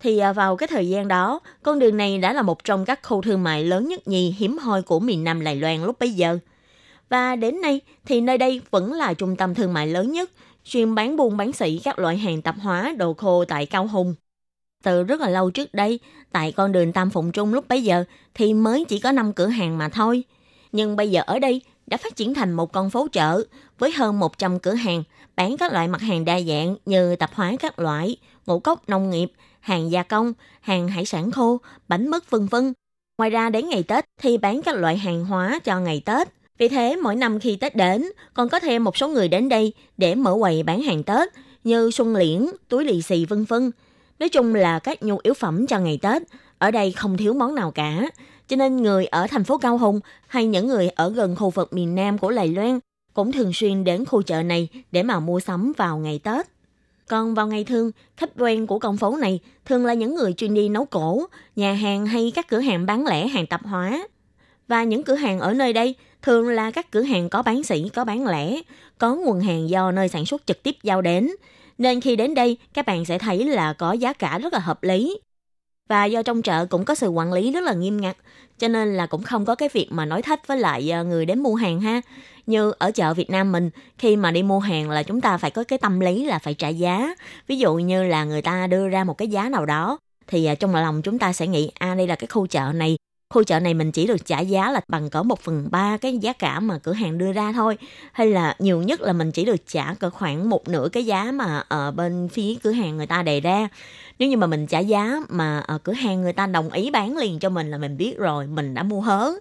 [0.00, 3.00] thì à, vào cái thời gian đó, con đường này đã là một trong các
[3.02, 6.10] khu thương mại lớn nhất nhì hiếm hoi của miền Nam Lài Loan lúc bấy
[6.10, 6.38] giờ.
[7.08, 10.30] Và đến nay thì nơi đây vẫn là trung tâm thương mại lớn nhất,
[10.64, 14.14] chuyên bán buôn bán sỉ các loại hàng tạp hóa, đồ khô tại Cao Hùng.
[14.82, 16.00] Từ rất là lâu trước đây,
[16.32, 18.04] tại con đường Tam Phụng Trung lúc bấy giờ
[18.34, 20.24] thì mới chỉ có 5 cửa hàng mà thôi.
[20.72, 23.44] Nhưng bây giờ ở đây đã phát triển thành một con phố chợ
[23.78, 25.02] với hơn 100 cửa hàng
[25.36, 28.16] bán các loại mặt hàng đa dạng như tạp hóa các loại,
[28.46, 31.58] ngũ cốc nông nghiệp, hàng gia công, hàng hải sản khô,
[31.88, 32.72] bánh mứt vân vân.
[33.18, 36.28] Ngoài ra đến ngày Tết thì bán các loại hàng hóa cho ngày Tết.
[36.58, 39.72] Vì thế mỗi năm khi Tết đến, còn có thêm một số người đến đây
[39.96, 41.28] để mở quầy bán hàng Tết
[41.64, 43.70] như xuân liễn, túi lì xì vân vân.
[44.18, 46.22] Nói chung là các nhu yếu phẩm cho ngày Tết,
[46.58, 48.08] ở đây không thiếu món nào cả.
[48.48, 51.72] Cho nên người ở thành phố Cao Hùng hay những người ở gần khu vực
[51.72, 52.78] miền Nam của Lài Loan
[53.14, 56.46] cũng thường xuyên đến khu chợ này để mà mua sắm vào ngày Tết.
[57.08, 60.54] Còn vào ngày thường, khách quen của con phố này thường là những người chuyên
[60.54, 64.06] đi nấu cổ, nhà hàng hay các cửa hàng bán lẻ hàng tạp hóa.
[64.68, 67.88] Và những cửa hàng ở nơi đây thường là các cửa hàng có bán sỉ,
[67.94, 68.60] có bán lẻ,
[68.98, 71.30] có nguồn hàng do nơi sản xuất trực tiếp giao đến.
[71.82, 74.82] Nên khi đến đây, các bạn sẽ thấy là có giá cả rất là hợp
[74.82, 75.18] lý.
[75.88, 78.16] Và do trong chợ cũng có sự quản lý rất là nghiêm ngặt,
[78.58, 81.26] cho nên là cũng không có cái việc mà nói thách với lại ờ, người
[81.26, 82.00] đến mua hàng ha.
[82.46, 85.50] Như ở chợ Việt Nam mình, khi mà đi mua hàng là chúng ta phải
[85.50, 87.14] có cái tâm lý là phải trả giá.
[87.46, 90.54] Ví dụ như là người ta đưa ra một cái giá nào đó, thì ờ,
[90.54, 92.96] trong lòng chúng ta sẽ nghĩ, à đây là cái khu chợ này,
[93.32, 96.18] khu chợ này mình chỉ được trả giá là bằng cỡ một phần ba cái
[96.18, 97.78] giá cả mà cửa hàng đưa ra thôi.
[98.12, 101.32] Hay là nhiều nhất là mình chỉ được trả cỡ khoảng một nửa cái giá
[101.32, 103.68] mà ở bên phía cửa hàng người ta đề ra.
[104.18, 107.16] Nếu như mà mình trả giá mà ở cửa hàng người ta đồng ý bán
[107.16, 109.32] liền cho mình là mình biết rồi, mình đã mua hớ.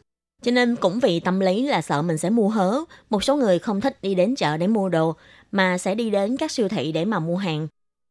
[0.44, 2.80] Cho nên cũng vì tâm lý là sợ mình sẽ mua hớ,
[3.10, 5.16] một số người không thích đi đến chợ để mua đồ,
[5.52, 7.68] mà sẽ đi đến các siêu thị để mà mua hàng.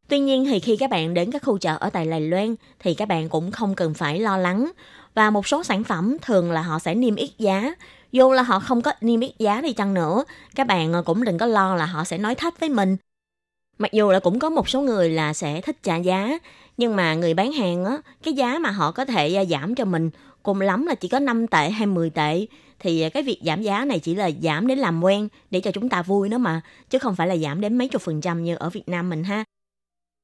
[0.09, 2.95] Tuy nhiên thì khi các bạn đến các khu chợ ở tại Đài Loan thì
[2.95, 4.71] các bạn cũng không cần phải lo lắng
[5.15, 7.75] và một số sản phẩm thường là họ sẽ niêm yết giá.
[8.13, 11.25] Dù là họ không có niêm yết giá đi chăng nữa, các bạn ờ, cũng
[11.25, 12.97] đừng có lo là họ sẽ nói thách với mình.
[13.79, 16.39] Mặc dù là cũng có một số người là sẽ thích trả giá,
[16.77, 19.85] nhưng mà người bán hàng á cái giá mà họ có thể ờ, giảm cho
[19.85, 20.11] mình,
[20.43, 22.47] cùng lắm là chỉ có 5 tệ hay 10 tệ,
[22.79, 25.89] thì cái việc giảm giá này chỉ là giảm đến làm quen, để cho chúng
[25.89, 28.57] ta vui nữa mà, chứ không phải là giảm đến mấy chục phần trăm như
[28.57, 29.45] ở Việt Nam mình ha.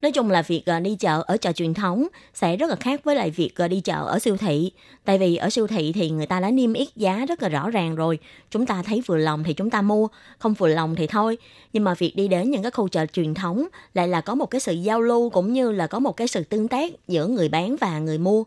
[0.02, 3.04] Nói chung là việc ờ, đi chợ ở chợ truyền thống sẽ rất là khác
[3.04, 4.70] với lại việc ờ, đi chợ ở siêu thị.
[5.04, 7.70] Tại vì ở siêu thị thì người ta đã niêm yết giá rất là rõ
[7.70, 8.18] ràng rồi.
[8.50, 11.38] Chúng ta thấy vừa lòng thì chúng ta mua, không vừa lòng thì thôi.
[11.72, 14.46] Nhưng mà việc đi đến những cái khu chợ truyền thống lại là có một
[14.46, 17.48] cái sự giao lưu cũng như là có một cái sự tương tác giữa người
[17.48, 18.44] bán và người mua.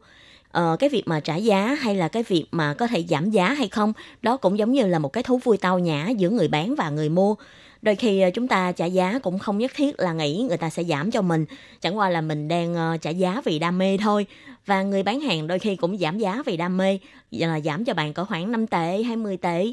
[0.52, 3.54] Ờ, cái việc mà trả giá hay là cái việc mà có thể giảm giá
[3.54, 6.48] hay không đó cũng giống như là một cái thú vui tao nhã giữa người
[6.48, 7.36] bán và người mua
[7.82, 10.70] đôi khi ờ, chúng ta trả giá cũng không nhất thiết là nghĩ người ta
[10.70, 11.46] sẽ giảm cho mình.
[11.82, 14.26] Chẳng qua là mình đang ờ, trả giá vì đam mê thôi.
[14.66, 17.00] Và người bán hàng đôi khi cũng giảm giá vì đam mê
[17.32, 19.66] là giảm cho bạn cỡ khoảng 5 tệ 20 tệ.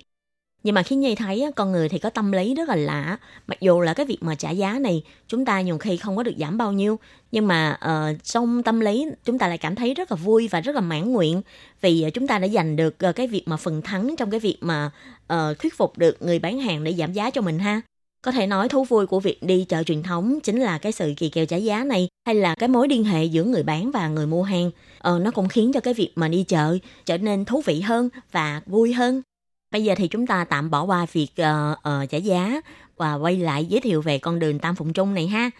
[0.62, 3.18] Nhưng mà khi Nhi thấy con người thì có tâm lý rất là lạ.
[3.46, 6.22] Mặc dù là cái việc mà trả giá này chúng ta nhiều khi không có
[6.22, 6.98] được giảm bao nhiêu
[7.32, 10.60] nhưng mà uh, trong tâm lý chúng ta lại cảm thấy rất là vui và
[10.60, 11.42] rất là mãn nguyện.
[11.80, 14.90] Vì chúng ta đã giành được cái việc mà phần thắng trong cái việc mà
[15.32, 17.80] uh, thuyết phục được người bán hàng để giảm giá cho mình ha
[18.26, 21.12] có thể nói thú vui của việc đi chợ truyền thống chính là cái sự
[21.16, 24.08] kỳ kèo trả giá này hay là cái mối liên hệ giữa người bán và
[24.08, 24.70] người mua hàng.
[24.98, 28.08] Ờ, nó cũng khiến cho cái việc mà đi chợ trở nên thú vị hơn
[28.32, 29.22] và vui hơn.
[29.70, 32.60] Bây giờ thì chúng ta tạm bỏ qua việc uh, uh, trả giá
[32.96, 35.50] và quay lại giới thiệu về con đường Tam Phụng Trung này ha.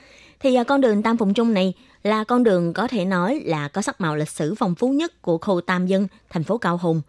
[0.40, 3.68] Thì uh, con đường Tam Phụng Trung này là con đường có thể nói là
[3.68, 6.78] có sắc màu lịch sử phong phú nhất của khu Tam Dân, thành phố Cao
[6.82, 7.02] Hùng.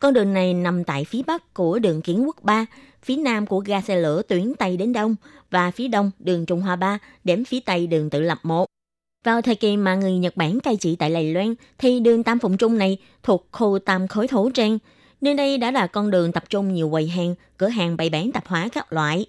[0.00, 2.66] Con đường này nằm tại phía bắc của đường Kiến Quốc 3,
[3.02, 5.16] phía nam của ga xe lửa tuyến Tây đến Đông
[5.50, 8.66] và phía đông đường Trung Hoa 3 đến phía Tây đường Tự Lập 1.
[9.24, 12.38] Vào thời kỳ mà người Nhật Bản cai trị tại Lài Loan thì đường Tam
[12.38, 14.78] Phụng Trung này thuộc khu Tam Khối Thổ Trang.
[15.20, 18.32] Nơi đây đã là con đường tập trung nhiều quầy hàng, cửa hàng bày bán
[18.32, 19.26] tạp hóa các loại.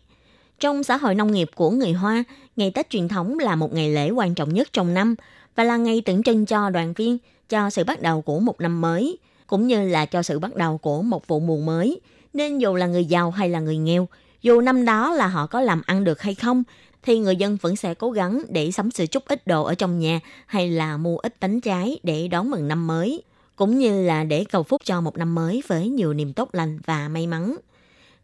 [0.59, 2.23] Trong xã hội nông nghiệp của người Hoa,
[2.55, 5.15] ngày Tết truyền thống là một ngày lễ quan trọng nhất trong năm
[5.55, 7.17] và là ngày tượng trưng cho đoàn viên,
[7.49, 9.17] cho sự bắt đầu của một năm mới,
[9.51, 11.99] cũng như là cho sự bắt đầu của một vụ mùa mới–
[12.33, 14.07] nên dù là người giàu hay là người nghèo,
[14.41, 16.63] dù năm đó là họ có làm ăn được hay không,
[17.03, 19.99] thì người dân vẫn sẽ cố gắng để sắm sửa chút ít đồ ở trong
[19.99, 23.23] nhà hay là mua ít bánh trái để đón mừng năm mới,
[23.55, 26.79] cũng như là để cầu phúc cho một năm mới với nhiều niềm tốt lành
[26.85, 27.55] và may mắn.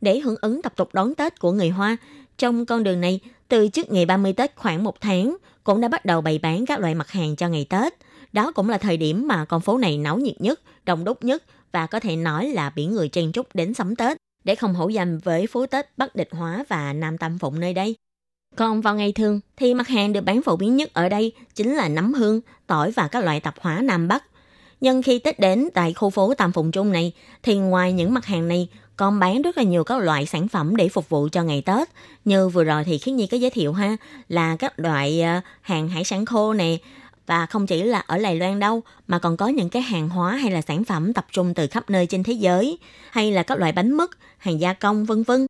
[0.01, 1.97] Để hưởng ứng tập tục đón Tết của người Hoa,
[2.37, 6.05] trong con đường này, từ trước ngày 30 Tết khoảng một tháng, cũng đã bắt
[6.05, 7.93] đầu bày bán các loại mặt hàng cho ngày Tết.
[8.33, 11.43] Đó cũng là thời điểm mà con phố này náo nhiệt nhất, đông đúc nhất
[11.71, 14.89] và có thể nói là biển người chen trúc đến sắm Tết để không hổ
[14.89, 17.95] danh với phố Tết Bắc Địch Hóa và Nam Tam Phụng nơi đây.
[18.55, 21.75] Còn vào ngày thường thì mặt hàng được bán phổ biến nhất ở đây chính
[21.75, 24.23] là nấm hương, tỏi và các loại tạp hóa Nam Bắc.
[24.81, 27.13] Nhưng khi Tết đến tại khu phố Tam Phụng Trung này
[27.43, 30.75] thì ngoài những mặt hàng này còn bán rất là nhiều các loại sản phẩm
[30.75, 31.89] để phục vụ cho ngày Tết.
[32.25, 33.97] Như vừa rồi thì Khiết Nhi có giới thiệu ha
[34.27, 36.77] là các loại à, hàng hải sản khô nè,
[37.27, 40.35] và không chỉ là ở Đài Loan đâu, mà còn có những cái hàng hóa
[40.35, 42.77] hay là sản phẩm tập trung từ khắp nơi trên thế giới,
[43.11, 45.45] hay là các loại bánh mứt, hàng gia công vân vân.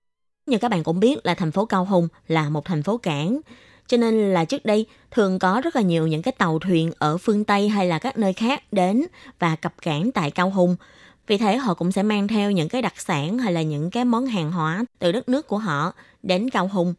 [0.50, 3.40] Như các bạn cũng biết là thành phố Cao Hùng là một thành phố cảng,
[3.88, 7.18] cho nên là trước đây thường có rất là nhiều những cái tàu thuyền ở
[7.18, 9.04] phương Tây hay là các nơi khác đến
[9.40, 10.76] và cập cảng tại Cao Hùng.
[11.28, 14.06] Vì thế họ cũng sẽ mang theo những cái đặc sản hay là những cái
[14.06, 16.94] món hàng hóa từ đất nước của họ đến Cao Hùng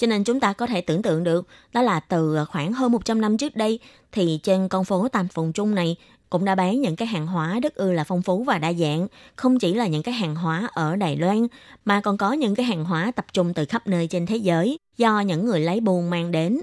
[0.00, 2.92] cho nên chúng ta có thể tưởng tượng được đó là từ à, khoảng hơn
[2.92, 3.78] 100 năm trước đây
[4.12, 5.96] thì trên con phố Tam Phùng Trung này
[6.30, 9.06] cũng đã bán những cái hàng hóa rất ư là phong phú và đa dạng,
[9.36, 11.46] không chỉ là những cái hàng hóa ở Đài Loan
[11.84, 14.78] mà còn có những cái hàng hóa tập trung từ khắp nơi trên thế giới
[14.96, 16.60] do những người lấy buôn mang đến.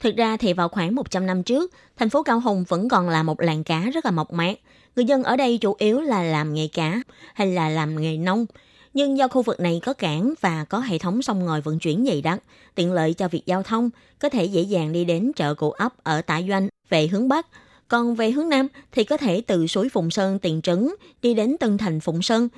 [0.00, 3.22] Thực ra thì vào khoảng 100 năm trước, thành phố Cao Hùng vẫn còn là
[3.22, 4.54] một làng cá rất là mộc mạc.
[4.96, 7.02] Người dân ở đây chủ yếu là làm nghề cá
[7.34, 8.46] hay là làm nghề nông
[8.94, 12.04] nhưng do khu vực này có cảng và có hệ thống sông ngòi vận chuyển
[12.06, 12.42] dày đặc,
[12.74, 15.92] tiện lợi cho việc giao thông, có thể dễ dàng đi đến chợ cụ ấp
[16.02, 17.46] ở Tạ Doanh về hướng Bắc.
[17.88, 20.88] Còn về hướng Nam thì có thể từ suối Phụng Sơn Tiền Trấn
[21.22, 22.48] đi đến Tân Thành Phụng Sơn.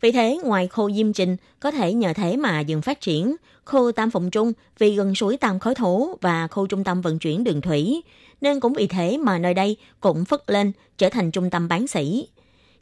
[0.00, 3.92] Vì thế, ngoài khu Diêm Trình có thể nhờ thế mà dừng phát triển, khu
[3.92, 7.44] Tam Phụng Trung vì gần suối Tam Khối Thổ và khu trung tâm vận chuyển
[7.44, 8.02] đường thủy,
[8.40, 11.86] nên cũng vì thế mà nơi đây cũng phất lên trở thành trung tâm bán
[11.86, 12.28] sỉ.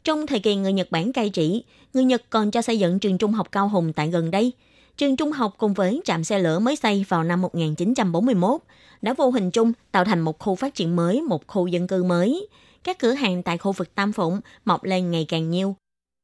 [0.09, 3.17] Trong thời kỳ người Nhật Bản cai trị, người Nhật còn cho xây dựng trường
[3.17, 4.51] trung học Cao Hùng tại gần đây.
[4.97, 8.61] Trường trung học cùng với trạm xe lửa mới xây vào năm 1941
[9.01, 12.03] đã vô hình chung tạo thành một khu phát triển mới, một khu dân cư
[12.03, 12.47] mới.
[12.83, 15.75] Các cửa hàng tại khu vực Tam Phụng mọc lên ngày càng nhiều.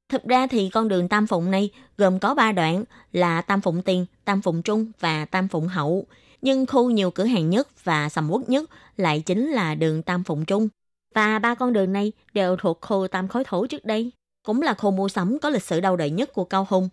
[0.09, 3.81] Thực ra thì con đường Tam Phụng này gồm có 3 đoạn là Tam Phụng
[3.81, 6.05] Tiền, Tam Phụng Trung và Tam Phụng Hậu.
[6.41, 10.23] Nhưng khu nhiều cửa hàng nhất và sầm uất nhất lại chính là đường Tam
[10.23, 10.69] Phụng Trung.
[11.15, 14.11] Và ba con đường này đều thuộc khu Tam Khối Thổ trước đây,
[14.43, 16.89] cũng là khu mua sắm có lịch sử lâu đời nhất của Cao Hùng.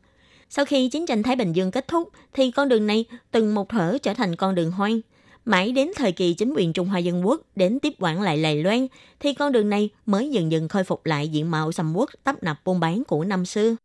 [0.48, 3.68] Sau khi chiến tranh Thái Bình Dương kết thúc, thì con đường này từng một
[3.68, 5.00] thở trở thành con đường hoang.
[5.44, 8.62] Mãi đến thời kỳ chính quyền Trung Hoa Dân Quốc đến tiếp quản lại Lài
[8.62, 8.86] Loan,
[9.20, 12.42] thì con đường này mới dần dần khôi phục lại diện mạo sầm quốc tấp
[12.42, 13.76] nập buôn bán của năm xưa.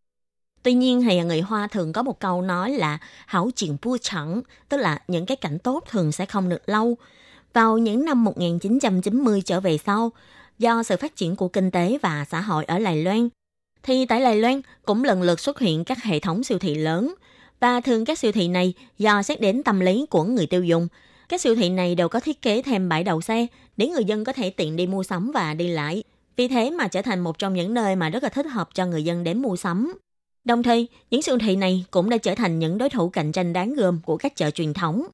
[0.63, 4.41] Tuy nhiên thì người Hoa thường có một câu nói là hảo chuyện vua chẳng,
[4.69, 6.97] tức là những cái cảnh tốt thường sẽ không được lâu.
[7.53, 10.11] Vào những năm 1990 trở về sau,
[10.59, 13.29] do sự phát triển của kinh tế và xã hội ở Đài Loan,
[13.83, 17.15] thì tại Đài Loan cũng lần lượt xuất hiện các hệ thống siêu thị lớn.
[17.59, 20.87] Và thường các siêu thị này do xét đến tâm lý của người tiêu dùng,
[21.29, 24.23] các siêu thị này đều có thiết kế thêm bãi đậu xe để người dân
[24.23, 26.03] có thể tiện đi mua sắm và đi lại.
[26.35, 28.85] Vì thế mà trở thành một trong những nơi mà rất là thích hợp cho
[28.85, 29.93] người dân đến mua sắm.
[30.43, 33.53] Đồng thời, những siêu thị này cũng đã trở thành những đối thủ cạnh tranh
[33.53, 35.05] đáng gờm của các chợ truyền thống.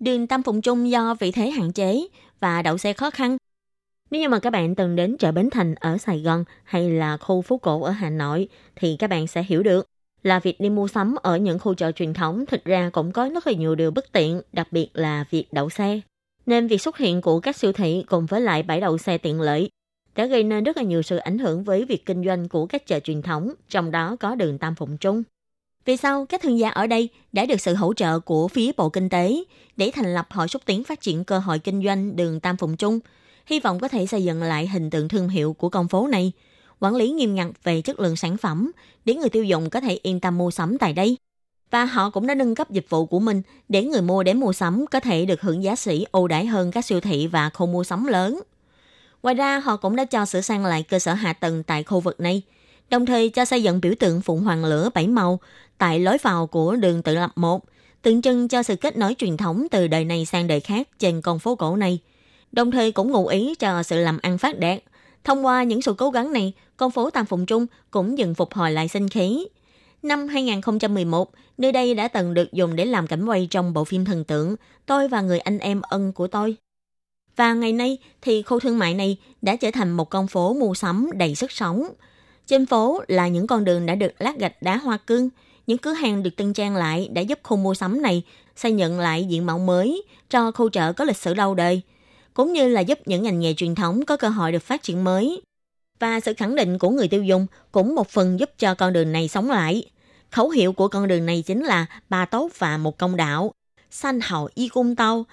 [0.00, 2.06] Đường Tam Phụng Trung do vị thế hạn chế
[2.40, 3.36] và đậu xe khó khăn.
[4.10, 7.16] Nếu như mà các bạn từng đến chợ Bến Thành ở Sài Gòn hay là
[7.16, 9.86] khu phố cổ ở Hà Nội thì các bạn sẽ hiểu được
[10.22, 13.28] là việc đi mua sắm ở những khu chợ truyền thống thực ra cũng có
[13.34, 16.00] rất là nhiều điều bất tiện, đặc biệt là việc đậu xe.
[16.46, 19.40] Nên việc xuất hiện của các siêu thị cùng với lại bãi đậu xe tiện
[19.40, 19.70] lợi
[20.16, 22.86] đã gây nên rất là nhiều sự ảnh hưởng với việc kinh doanh của các
[22.86, 25.22] chợ truyền thống, trong đó có đường Tam Phụng Trung.
[25.84, 28.88] Vì sao các thương gia ở đây đã được sự hỗ trợ của phía Bộ
[28.88, 29.44] Kinh tế
[29.76, 32.76] để thành lập hội xúc tiến phát triển cơ hội kinh doanh đường Tam Phụng
[32.76, 33.00] Trung,
[33.46, 36.32] hy vọng có thể xây dựng lại hình tượng thương hiệu của con phố này,
[36.80, 38.70] quản lý nghiêm ngặt về chất lượng sản phẩm
[39.04, 41.16] để người tiêu dùng có thể yên tâm mua sắm tại đây.
[41.70, 44.52] Và họ cũng đã nâng cấp dịch vụ của mình để người mua đến mua
[44.52, 47.66] sắm có thể được hưởng giá sỉ ưu đãi hơn các siêu thị và khu
[47.66, 48.40] mua sắm lớn.
[49.22, 52.00] Ngoài ra, họ cũng đã cho sửa sang lại cơ sở hạ tầng tại khu
[52.00, 52.42] vực này,
[52.90, 55.40] đồng thời cho xây dựng biểu tượng Phụng Hoàng Lửa bảy màu
[55.78, 57.64] tại lối vào của đường tự lập 1,
[58.02, 61.20] tượng trưng cho sự kết nối truyền thống từ đời này sang đời khác trên
[61.20, 61.98] con phố cổ này.
[62.52, 64.78] Đồng thời cũng ngụ ý cho sự làm ăn phát đạt.
[65.24, 68.54] Thông qua những sự cố gắng này, con phố Tam Phụng Trung cũng dần phục
[68.54, 69.46] hồi lại sinh khí.
[70.02, 74.04] Năm 2011, nơi đây đã từng được dùng để làm cảnh quay trong bộ phim
[74.04, 74.56] thần tượng
[74.86, 76.56] Tôi và người anh em ân của tôi.
[77.36, 80.74] Và ngày nay thì khu thương mại này đã trở thành một con phố mua
[80.74, 81.88] sắm đầy sức sống.
[82.46, 85.28] Trên phố là những con đường đã được lát gạch đá hoa cương,
[85.66, 88.22] những cửa hàng được tân trang lại đã giúp khu mua sắm này
[88.56, 91.82] xây dựng lại diện mạo mới cho khu chợ có lịch sử lâu đời,
[92.34, 95.04] cũng như là giúp những ngành nghề truyền thống có cơ hội được phát triển
[95.04, 95.42] mới.
[96.00, 99.12] Và sự khẳng định của người tiêu dùng cũng một phần giúp cho con đường
[99.12, 99.90] này sống lại.
[100.30, 103.52] Khẩu hiệu của con đường này chính là ba tốt và một công đạo.
[103.90, 105.24] Sanh hậu y cung tao.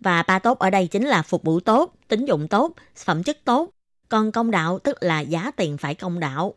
[0.00, 3.44] Và ba tốt ở đây chính là phục vụ tốt, tính dụng tốt, phẩm chất
[3.44, 3.70] tốt.
[4.10, 6.54] Còn công đạo tức là giá tiền phải công đạo.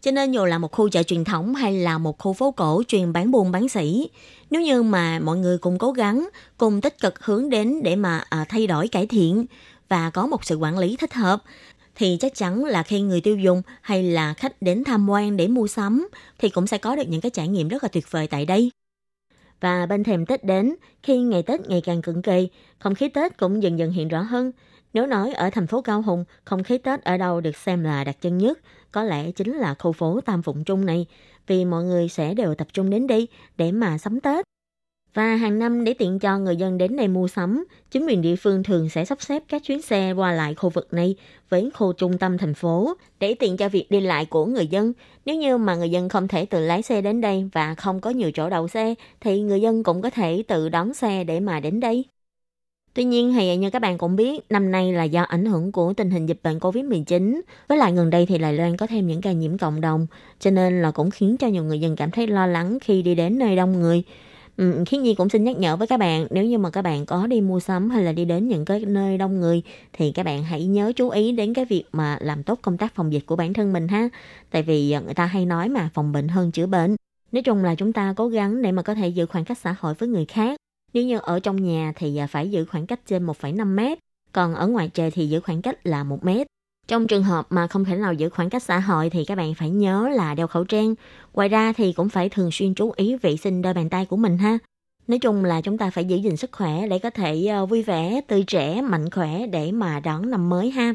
[0.00, 2.82] Cho nên dù là một khu chợ truyền thống hay là một khu phố cổ
[2.88, 4.10] truyền bán buôn bán sỉ,
[4.50, 6.28] nếu như mà mọi người cùng cố gắng,
[6.58, 9.46] cùng tích cực hướng đến để mà à, thay đổi cải thiện
[9.88, 11.42] và có một sự quản lý thích hợp,
[11.94, 15.48] thì chắc chắn là khi người tiêu dùng hay là khách đến tham quan để
[15.48, 18.26] mua sắm thì cũng sẽ có được những cái trải nghiệm rất là tuyệt vời
[18.26, 18.70] tại đây.
[19.60, 22.48] Và bên thềm Tết đến, khi ngày Tết ngày càng cận kề,
[22.78, 24.52] không khí Tết cũng dần dần hiện rõ hơn.
[24.92, 28.04] Nếu nói ở thành phố Cao Hùng, không khí Tết ở đâu được xem là
[28.04, 28.58] đặc trưng nhất,
[28.92, 31.06] có lẽ chính là khu phố Tam Phụng Trung này,
[31.46, 34.44] vì mọi người sẽ đều tập trung đến đây để mà sắm Tết.
[35.14, 38.36] Và hàng năm để tiện cho người dân đến đây mua sắm, chính quyền địa
[38.36, 41.16] phương thường sẽ sắp xếp các chuyến xe qua lại khu vực này
[41.48, 44.92] với khu trung tâm thành phố để tiện cho việc đi lại của người dân.
[45.24, 48.10] Nếu như mà người dân không thể tự lái xe đến đây và không có
[48.10, 51.60] nhiều chỗ đậu xe thì người dân cũng có thể tự đón xe để mà
[51.60, 52.04] đến đây.
[52.94, 55.92] Tuy nhiên thì như các bạn cũng biết, năm nay là do ảnh hưởng của
[55.92, 59.20] tình hình dịch bệnh Covid-19, với lại gần đây thì Đài Loan có thêm những
[59.20, 60.06] ca nhiễm cộng đồng,
[60.38, 63.14] cho nên là cũng khiến cho nhiều người dân cảm thấy lo lắng khi đi
[63.14, 64.02] đến nơi đông người.
[64.56, 67.06] Ừ, Khiến Nhi cũng xin nhắc nhở với các bạn, nếu như mà các bạn
[67.06, 69.62] có đi mua sắm hay là đi đến những cái nơi đông người
[69.92, 72.94] thì các bạn hãy nhớ chú ý đến cái việc mà làm tốt công tác
[72.94, 74.08] phòng dịch của bản thân mình ha.
[74.50, 76.96] Tại vì ờ, người ta hay nói mà phòng bệnh hơn chữa bệnh.
[77.32, 79.74] Nói chung là chúng ta cố gắng để mà có thể giữ khoảng cách xã
[79.80, 80.60] hội với người khác.
[80.92, 83.98] Nếu như ở trong nhà thì à, phải giữ khoảng cách trên 1,5 mét,
[84.32, 86.46] còn ở ngoài trời thì giữ khoảng cách là 1 mét.
[86.88, 89.54] Trong trường hợp mà không thể nào giữ khoảng cách xã hội thì các bạn
[89.54, 90.94] phải nhớ là đeo khẩu trang.
[91.34, 94.16] Ngoài ra thì cũng phải thường xuyên chú ý vệ sinh đôi bàn tay của
[94.16, 94.58] mình ha.
[95.06, 97.82] Nói chung là chúng ta phải giữ gìn sức khỏe để có thể à, vui
[97.82, 100.94] vẻ, tươi trẻ, mạnh khỏe để mà đón năm mới ha.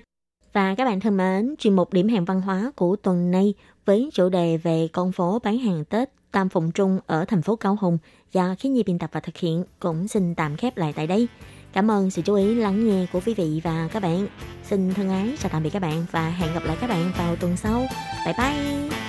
[0.54, 3.54] Và các bạn thân mến, chuyên mục điểm hẹn văn hóa của tuần này
[3.86, 7.56] với chủ đề về con phố bán hàng Tết Tam Phụng Trung ở thành phố
[7.56, 7.98] Cao Hùng
[8.32, 11.28] do Khí Nhi biên tập và thực hiện cũng xin tạm khép lại tại đây.
[11.74, 14.28] Cảm ơn sự chú ý, lắng nghe của quý vị và các bạn.
[14.64, 17.36] Xin thân ái, chào tạm biệt các bạn và hẹn gặp lại các bạn vào
[17.36, 17.86] tuần sau.
[18.26, 19.05] Bye bye!